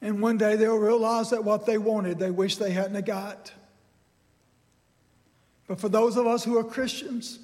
And 0.00 0.20
one 0.20 0.38
day 0.38 0.56
they'll 0.56 0.76
realize 0.76 1.30
that 1.30 1.44
what 1.44 1.66
they 1.66 1.78
wanted, 1.78 2.18
they 2.18 2.30
wish 2.30 2.56
they 2.56 2.70
hadn't 2.70 3.04
got. 3.06 3.52
But 5.66 5.80
for 5.80 5.88
those 5.88 6.16
of 6.16 6.26
us 6.26 6.44
who 6.44 6.58
are 6.58 6.64
Christians, 6.64 7.38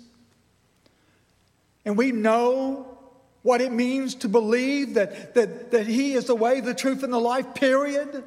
and 1.84 1.96
we 1.96 2.12
know 2.12 2.98
what 3.42 3.60
it 3.60 3.72
means 3.72 4.14
to 4.16 4.28
believe 4.28 4.94
that, 4.94 5.34
that, 5.34 5.72
that 5.72 5.86
He 5.86 6.12
is 6.12 6.26
the 6.26 6.34
way, 6.34 6.60
the 6.60 6.74
truth, 6.74 7.02
and 7.02 7.12
the 7.12 7.18
life, 7.18 7.54
period, 7.54 8.22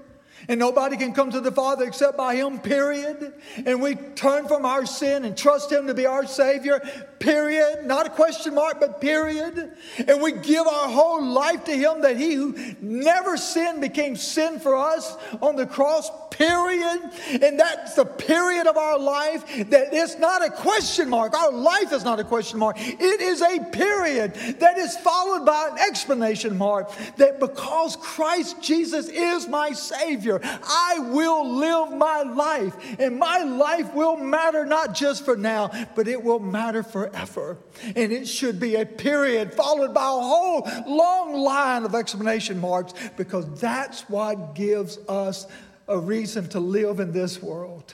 And 0.48 0.60
nobody 0.60 0.98
can 0.98 1.14
come 1.14 1.32
to 1.32 1.42
the 1.42 1.52
Father 1.52 1.86
except 1.86 2.18
by 2.18 2.36
Him, 2.36 2.60
period. 2.60 3.34
And 3.66 3.82
we 3.82 3.96
turn 3.96 4.48
from 4.48 4.66
our 4.66 4.86
sin 4.86 5.26
and 5.26 5.36
trust 5.36 5.72
Him 5.72 5.88
to 5.88 5.94
be 5.94 6.06
our 6.06 6.28
Savior, 6.28 6.82
period. 7.20 7.86
Not 7.86 8.06
a 8.06 8.10
question 8.10 8.54
mark, 8.54 8.80
but 8.80 9.02
period. 9.02 9.74
And 10.08 10.22
we 10.22 10.34
give 10.34 10.68
our 10.68 10.90
whole 10.90 11.24
life 11.26 11.64
to 11.66 11.72
Him 11.72 12.02
that 12.02 12.18
He 12.18 12.34
who 12.34 12.56
never 12.82 13.38
sinned 13.38 13.82
became 13.82 14.16
sin 14.16 14.60
for 14.60 14.76
us 14.76 15.16
on 15.42 15.56
the 15.56 15.66
cross, 15.66 16.10
period. 16.38 17.12
And 17.42 17.60
that's 17.60 17.96
the 17.96 18.06
period 18.06 18.68
of 18.68 18.78
our 18.78 19.00
life 19.00 19.46
that 19.70 19.90
it's 19.94 20.18
not 20.18 20.46
a 20.46 20.50
question 20.50 21.10
mark. 21.10 21.34
Our 21.34 21.52
life 21.52 21.92
is 21.92 22.04
not 22.04 22.20
a 22.20 22.24
question 22.24 22.60
mark. 22.60 22.78
It 22.80 23.22
is 23.22 23.42
a 23.42 23.60
period 23.72 24.34
that 24.60 24.78
is 24.78 24.98
followed 24.98 25.46
by 25.46 25.70
an 25.72 25.80
explanation 25.80 26.58
mark 26.58 26.92
that 27.18 27.40
because 27.40 27.96
Christ 27.96 28.62
Jesus 28.62 29.08
is 29.08 29.48
my 29.48 29.72
Savior, 29.72 30.40
I 30.44 31.00
will 31.00 31.56
live 31.56 31.98
my 31.98 32.24
life, 32.24 32.76
and 33.00 33.18
my 33.18 33.40
life 33.40 33.94
will 33.94 34.18
matter 34.18 34.66
not 34.66 34.94
just 34.94 35.24
for 35.26 35.36
now, 35.36 35.72
but 35.96 36.08
it 36.08 36.22
will 36.22 36.40
matter 36.40 36.84
forever. 36.84 37.58
And 37.96 38.12
it 38.12 38.28
should 38.28 38.60
be 38.60 38.76
a 38.76 38.86
period 38.86 39.54
followed 39.54 39.94
by 39.94 40.06
a 40.06 40.22
whole 40.22 40.68
long 40.88 41.34
line 41.34 41.84
of 41.84 41.96
explanation 41.96 42.60
marks 42.60 42.94
because 43.18 43.46
that's 43.60 44.02
what 44.10 44.56
gives 44.56 44.98
us 45.08 45.48
a 45.88 45.98
reason 45.98 46.48
to 46.50 46.60
live 46.60 47.00
in 47.00 47.12
this 47.12 47.42
world. 47.42 47.94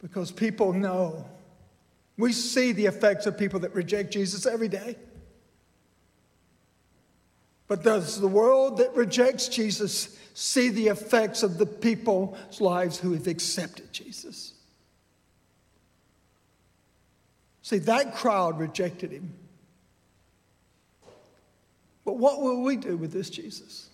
Because 0.00 0.30
people 0.30 0.72
know. 0.72 1.24
We 2.16 2.32
see 2.32 2.72
the 2.72 2.86
effects 2.86 3.26
of 3.26 3.38
people 3.38 3.60
that 3.60 3.74
reject 3.74 4.12
Jesus 4.12 4.46
every 4.46 4.68
day. 4.68 4.96
But 7.68 7.84
does 7.84 8.20
the 8.20 8.26
world 8.26 8.78
that 8.78 8.94
rejects 8.94 9.48
Jesus 9.48 10.18
see 10.34 10.70
the 10.70 10.88
effects 10.88 11.42
of 11.42 11.58
the 11.58 11.66
people's 11.66 12.60
lives 12.60 12.98
who 12.98 13.12
have 13.12 13.26
accepted 13.26 13.92
Jesus? 13.92 14.54
See, 17.62 17.78
that 17.78 18.16
crowd 18.16 18.58
rejected 18.58 19.12
him. 19.12 19.32
But 22.04 22.16
what 22.16 22.40
will 22.40 22.62
we 22.62 22.76
do 22.76 22.96
with 22.96 23.12
this 23.12 23.30
Jesus? 23.30 23.89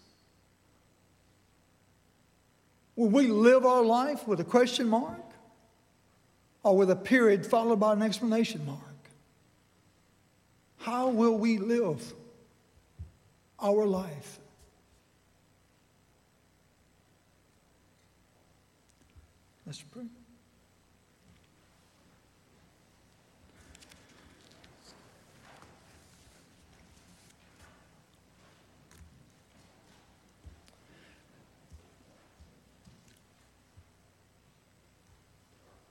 Will 2.96 3.08
we 3.08 3.28
live 3.28 3.64
our 3.64 3.84
life 3.84 4.26
with 4.26 4.40
a 4.40 4.44
question 4.44 4.88
mark 4.88 5.20
or 6.62 6.76
with 6.76 6.90
a 6.90 6.96
period 6.96 7.46
followed 7.46 7.78
by 7.78 7.92
an 7.92 8.02
explanation 8.02 8.64
mark? 8.66 8.80
How 10.78 11.08
will 11.08 11.36
we 11.38 11.58
live? 11.58 12.14
our 13.58 13.86
life. 13.86 14.38
Let's 19.64 19.80
pray. 19.80 20.04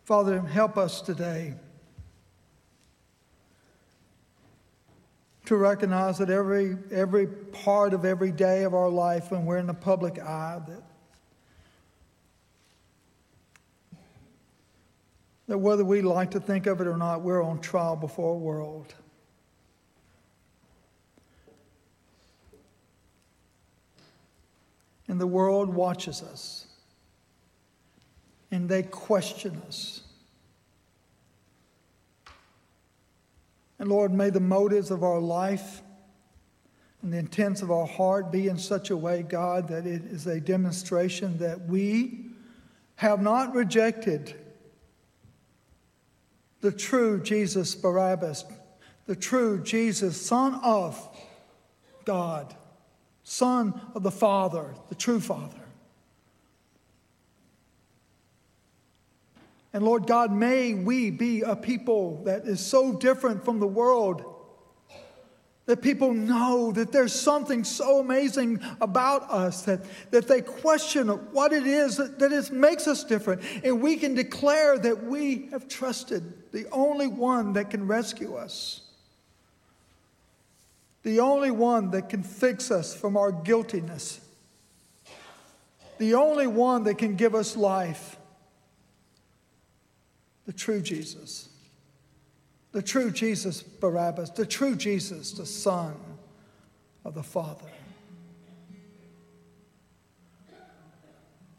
Father, 0.05 0.39
help 0.39 0.77
us 0.77 1.01
today 1.01 1.55
to 5.45 5.55
recognize 5.55 6.19
that 6.19 6.29
every, 6.29 6.77
every 6.91 7.25
part 7.25 7.91
of 7.91 8.05
every 8.05 8.31
day 8.31 8.63
of 8.65 8.75
our 8.75 8.87
life 8.87 9.31
when 9.31 9.47
we're 9.47 9.57
in 9.57 9.65
the 9.65 9.73
public 9.73 10.19
eye, 10.19 10.61
that, 10.67 10.83
that 15.47 15.57
whether 15.57 15.83
we 15.83 16.03
like 16.03 16.29
to 16.29 16.39
think 16.39 16.67
of 16.67 16.81
it 16.81 16.85
or 16.85 16.97
not, 16.97 17.23
we're 17.23 17.43
on 17.43 17.59
trial 17.59 17.95
before 17.95 18.35
a 18.35 18.37
world. 18.37 18.93
And 25.07 25.19
the 25.19 25.25
world 25.25 25.73
watches 25.73 26.21
us, 26.21 26.67
and 28.55 28.69
they 28.69 28.83
question 28.83 29.61
us. 29.67 30.01
And 33.77 33.89
Lord, 33.89 34.13
may 34.13 34.29
the 34.29 34.39
motives 34.39 34.91
of 34.91 35.03
our 35.03 35.19
life 35.19 35.81
and 37.01 37.11
the 37.11 37.17
intents 37.17 37.61
of 37.61 37.69
our 37.69 37.85
heart 37.85 38.31
be 38.31 38.47
in 38.47 38.57
such 38.57 38.91
a 38.91 38.97
way, 38.97 39.23
God, 39.23 39.67
that 39.67 39.85
it 39.85 40.05
is 40.05 40.25
a 40.25 40.39
demonstration 40.39 41.37
that 41.39 41.67
we 41.67 42.27
have 42.95 43.21
not 43.21 43.53
rejected 43.53 44.33
the 46.61 46.71
true 46.71 47.21
Jesus 47.21 47.75
Barabbas, 47.75 48.45
the 49.05 49.17
true 49.17 49.61
Jesus, 49.61 50.19
Son 50.19 50.55
of 50.63 50.97
God, 52.05 52.55
Son 53.25 53.81
of 53.93 54.01
the 54.01 54.11
Father, 54.11 54.73
the 54.87 54.95
true 54.95 55.19
Father. 55.19 55.64
And 59.75 59.83
Lord 59.83 60.07
God, 60.07 60.31
may 60.31 60.73
we 60.73 61.11
be 61.11 61.41
a 61.41 61.53
people 61.53 62.23
that 62.23 62.45
is 62.45 62.65
so 62.65 62.93
different 62.93 63.43
from 63.43 63.59
the 63.59 63.67
world. 63.67 64.23
That 65.65 65.81
people 65.81 66.13
know 66.13 66.71
that 66.71 66.93
there's 66.93 67.13
something 67.13 67.65
so 67.65 67.99
amazing 67.99 68.61
about 68.79 69.29
us 69.29 69.63
that, 69.63 69.81
that 70.11 70.29
they 70.29 70.39
question 70.39 71.09
what 71.09 71.51
it 71.51 71.67
is 71.67 71.97
that, 71.97 72.19
that 72.19 72.31
it 72.31 72.53
makes 72.53 72.87
us 72.87 73.03
different. 73.03 73.41
And 73.65 73.81
we 73.81 73.97
can 73.97 74.15
declare 74.15 74.77
that 74.77 75.03
we 75.03 75.49
have 75.51 75.67
trusted 75.67 76.23
the 76.53 76.67
only 76.71 77.07
one 77.07 77.51
that 77.51 77.69
can 77.69 77.85
rescue 77.85 78.35
us, 78.35 78.79
the 81.03 81.19
only 81.19 81.51
one 81.51 81.91
that 81.91 82.07
can 82.07 82.23
fix 82.23 82.71
us 82.71 82.95
from 82.95 83.17
our 83.17 83.33
guiltiness, 83.33 84.21
the 85.97 86.13
only 86.13 86.47
one 86.47 86.85
that 86.85 86.97
can 86.97 87.17
give 87.17 87.35
us 87.35 87.57
life 87.57 88.15
the 90.45 90.53
true 90.53 90.81
Jesus, 90.81 91.49
the 92.71 92.81
true 92.81 93.11
Jesus 93.11 93.61
Barabbas, 93.61 94.29
the 94.31 94.45
true 94.45 94.75
Jesus, 94.75 95.31
the 95.31 95.45
Son 95.45 95.95
of 97.03 97.13
the 97.13 97.23
Father. 97.23 97.69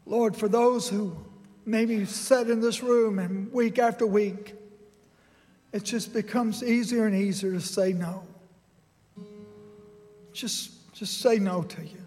Lord, 0.05 0.35
for 0.35 0.47
those 0.47 0.87
who 0.87 1.15
maybe 1.65 2.05
sit 2.05 2.49
in 2.49 2.61
this 2.61 2.81
room 2.81 3.19
and 3.19 3.51
week 3.51 3.77
after 3.77 4.07
week, 4.07 4.55
it 5.73 5.83
just 5.83 6.13
becomes 6.13 6.63
easier 6.63 7.05
and 7.05 7.15
easier 7.15 7.51
to 7.51 7.59
say 7.59 7.91
no. 7.91 8.23
Just, 10.31 10.93
just 10.93 11.19
say 11.19 11.39
no 11.39 11.63
to 11.63 11.81
you. 11.81 12.06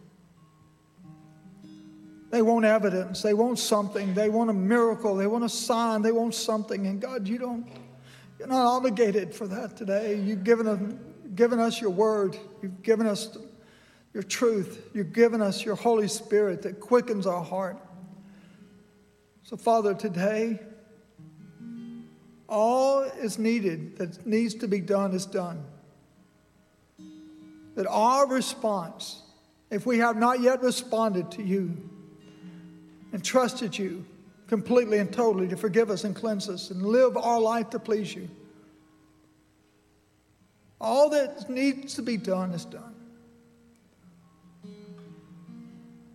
They 2.30 2.42
want 2.42 2.64
evidence. 2.64 3.22
They 3.22 3.34
want 3.34 3.58
something. 3.58 4.14
They 4.14 4.28
want 4.28 4.50
a 4.50 4.54
miracle. 4.54 5.16
They 5.16 5.26
want 5.26 5.44
a 5.44 5.48
sign. 5.48 6.02
They 6.02 6.12
want 6.12 6.34
something. 6.34 6.86
And 6.86 7.00
God, 7.00 7.26
you 7.26 7.38
don't, 7.38 7.66
you're 8.38 8.48
not 8.48 8.64
obligated 8.64 9.34
for 9.34 9.48
that 9.48 9.76
today. 9.76 10.14
You've 10.14 10.44
given 10.44 10.98
given 11.34 11.58
us 11.58 11.80
your 11.80 11.90
word. 11.90 12.36
You've 12.62 12.82
given 12.82 13.06
us 13.06 13.36
your 14.14 14.22
truth. 14.22 14.90
You've 14.94 15.12
given 15.12 15.42
us 15.42 15.64
your 15.64 15.74
Holy 15.74 16.08
Spirit 16.08 16.62
that 16.62 16.80
quickens 16.80 17.26
our 17.26 17.42
heart. 17.42 17.78
So, 19.42 19.56
Father, 19.56 19.94
today, 19.94 20.60
all 22.48 23.02
is 23.02 23.38
needed 23.38 23.98
that 23.98 24.26
needs 24.26 24.54
to 24.56 24.68
be 24.68 24.80
done 24.80 25.12
is 25.14 25.26
done. 25.26 25.64
That 27.74 27.86
our 27.88 28.28
response, 28.28 29.22
if 29.70 29.86
we 29.86 29.98
have 29.98 30.16
not 30.16 30.40
yet 30.40 30.62
responded 30.62 31.30
to 31.32 31.42
you, 31.42 31.90
and 33.12 33.24
trusted 33.24 33.76
you 33.76 34.04
completely 34.46 34.98
and 34.98 35.12
totally 35.12 35.48
to 35.48 35.56
forgive 35.56 35.90
us 35.90 36.04
and 36.04 36.14
cleanse 36.14 36.48
us 36.48 36.70
and 36.70 36.84
live 36.84 37.16
our 37.16 37.40
life 37.40 37.70
to 37.70 37.78
please 37.78 38.14
you. 38.14 38.28
All 40.80 41.10
that 41.10 41.48
needs 41.48 41.94
to 41.94 42.02
be 42.02 42.16
done 42.16 42.50
is 42.52 42.64
done. 42.64 42.94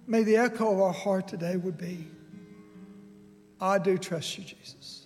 May 0.07 0.23
the 0.23 0.37
echo 0.37 0.71
of 0.73 0.81
our 0.81 0.93
heart 0.93 1.27
today 1.27 1.55
would 1.55 1.77
be 1.77 2.07
I 3.61 3.77
do 3.79 3.97
trust 3.97 4.37
you, 4.37 4.43
Jesus. 4.43 5.05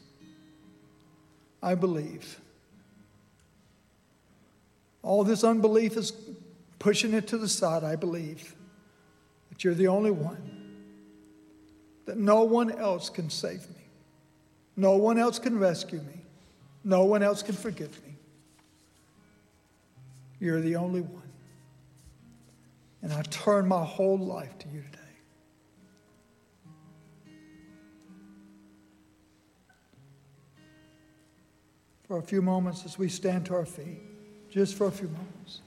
I 1.61 1.75
believe. 1.75 2.41
All 5.03 5.23
this 5.23 5.43
unbelief 5.43 5.95
is 5.95 6.13
pushing 6.79 7.13
it 7.13 7.27
to 7.27 7.37
the 7.37 7.47
side. 7.47 7.83
I 7.83 7.95
believe 7.95 8.55
that 9.49 9.63
you're 9.63 9.75
the 9.75 9.87
only 9.87 10.11
one 10.11 10.58
that 12.09 12.17
no 12.17 12.41
one 12.41 12.71
else 12.71 13.07
can 13.07 13.29
save 13.29 13.69
me. 13.69 13.83
No 14.75 14.97
one 14.97 15.19
else 15.19 15.37
can 15.37 15.59
rescue 15.59 15.99
me. 15.99 16.23
No 16.83 17.03
one 17.03 17.21
else 17.21 17.43
can 17.43 17.53
forgive 17.53 18.03
me. 18.03 18.15
You're 20.39 20.59
the 20.59 20.75
only 20.75 21.01
one. 21.01 21.21
And 23.03 23.13
I 23.13 23.21
turn 23.21 23.67
my 23.67 23.85
whole 23.85 24.17
life 24.17 24.57
to 24.57 24.67
you 24.69 24.81
today. 24.81 24.95
for 32.07 32.17
a 32.17 32.23
few 32.23 32.41
moments 32.41 32.85
as 32.85 32.97
we 32.97 33.07
stand 33.07 33.45
to 33.45 33.53
our 33.53 33.67
feet, 33.67 34.01
just 34.49 34.73
for 34.73 34.87
a 34.87 34.91
few 34.91 35.09
moments. 35.09 35.61